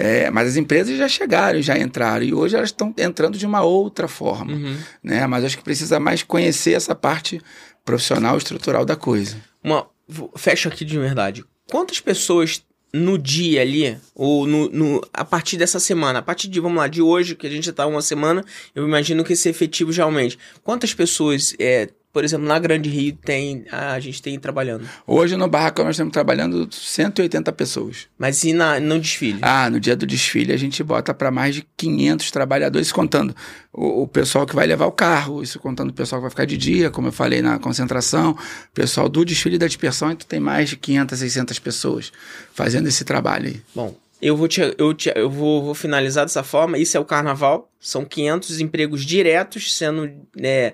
[0.00, 3.62] É, mas as empresas já chegaram, já entraram, e hoje elas estão entrando de uma
[3.62, 4.52] outra forma.
[4.52, 4.76] Uhum.
[5.02, 5.26] Né?
[5.26, 7.40] Mas acho que precisa mais conhecer essa parte
[7.84, 9.36] profissional estrutural da coisa.
[9.60, 9.88] Uma,
[10.36, 11.44] fecho aqui de verdade.
[11.68, 12.62] Quantas pessoas
[12.94, 16.86] no dia ali, ou no, no, a partir dessa semana, a partir de, vamos lá,
[16.86, 18.44] de hoje, que a gente já tá uma semana,
[18.76, 20.38] eu imagino que esse efetivo já aumente.
[20.62, 24.88] Quantas pessoas é, por exemplo, na Grande Rio tem a gente tem trabalhando?
[25.06, 28.06] Hoje no Barracão nós estamos trabalhando 180 pessoas.
[28.18, 29.38] Mas e na, no desfile?
[29.42, 33.34] Ah, no dia do desfile a gente bota para mais de 500 trabalhadores, contando
[33.72, 36.44] o, o, pessoal que vai levar o carro, isso contando o pessoal que vai ficar
[36.46, 40.26] de dia, como eu falei na concentração, o pessoal do desfile e da dispersão, então
[40.26, 42.12] tem mais de 500, 600 pessoas
[42.54, 43.62] fazendo esse trabalho aí.
[43.74, 46.76] Bom, eu vou, te, eu, te, eu vou, vou finalizar dessa forma.
[46.76, 47.70] Isso é o carnaval.
[47.78, 50.10] São 500 empregos diretos sendo
[50.40, 50.72] é,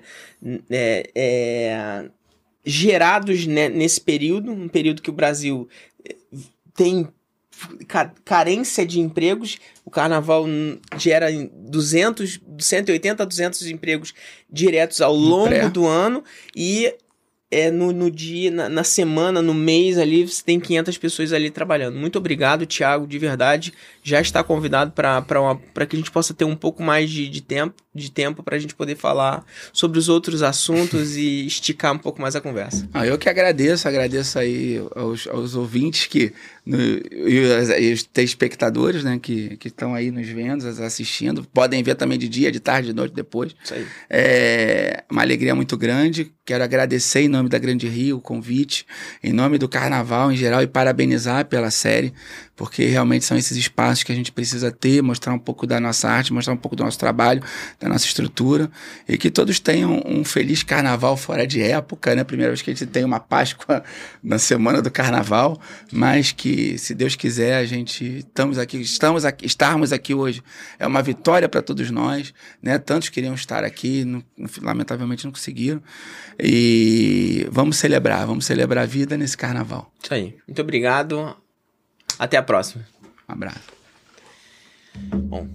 [0.69, 2.05] é, é,
[2.65, 5.69] gerados né, nesse período, um período que o Brasil
[6.03, 6.15] é,
[6.75, 7.07] tem
[8.23, 9.59] carência de empregos.
[9.85, 10.45] O carnaval
[10.97, 14.13] gera 200, 180 a 200 empregos
[14.49, 16.23] diretos ao longo do ano
[16.55, 16.93] e
[17.55, 21.49] é no, no dia, na, na, semana, no mês ali, você tem 500 pessoas ali
[21.49, 21.97] trabalhando.
[21.97, 23.73] Muito obrigado, Thiago, de verdade.
[24.03, 27.85] Já está convidado para que a gente possa ter um pouco mais de, de tempo
[27.95, 32.21] de tempo para a gente poder falar sobre os outros assuntos e esticar um pouco
[32.21, 32.87] mais a conversa.
[32.93, 36.33] Ah, eu que agradeço, agradeço aí aos, aos ouvintes que
[36.65, 42.27] no, e, os telespectadores, né, que estão aí nos vendo, assistindo, podem ver também de
[42.27, 43.55] dia, de tarde, de noite, depois.
[43.63, 43.85] Isso aí.
[44.09, 46.33] É uma alegria muito grande.
[46.45, 48.85] Quero agradecer em nome da Grande Rio o convite,
[49.23, 52.13] em nome do Carnaval em geral e parabenizar pela série
[52.55, 56.09] porque realmente são esses espaços que a gente precisa ter, mostrar um pouco da nossa
[56.09, 57.43] arte, mostrar um pouco do nosso trabalho,
[57.79, 58.71] da nossa estrutura,
[59.07, 62.23] e que todos tenham um feliz carnaval fora de época, né?
[62.23, 63.83] Primeira vez que a gente tem uma Páscoa
[64.23, 65.59] na semana do carnaval,
[65.91, 70.41] mas que, se Deus quiser, a gente estamos aqui, estamos aqui, estarmos aqui hoje
[70.79, 72.77] é uma vitória para todos nós, né?
[72.77, 74.23] Tantos queriam estar aqui, não,
[74.61, 75.81] lamentavelmente não conseguiram.
[76.39, 79.91] E vamos celebrar, vamos celebrar a vida nesse carnaval.
[80.01, 80.35] Isso aí.
[80.47, 81.35] Muito obrigado.
[82.19, 82.85] Até a próxima.
[83.27, 83.59] Um abraço.
[84.95, 85.47] Bom,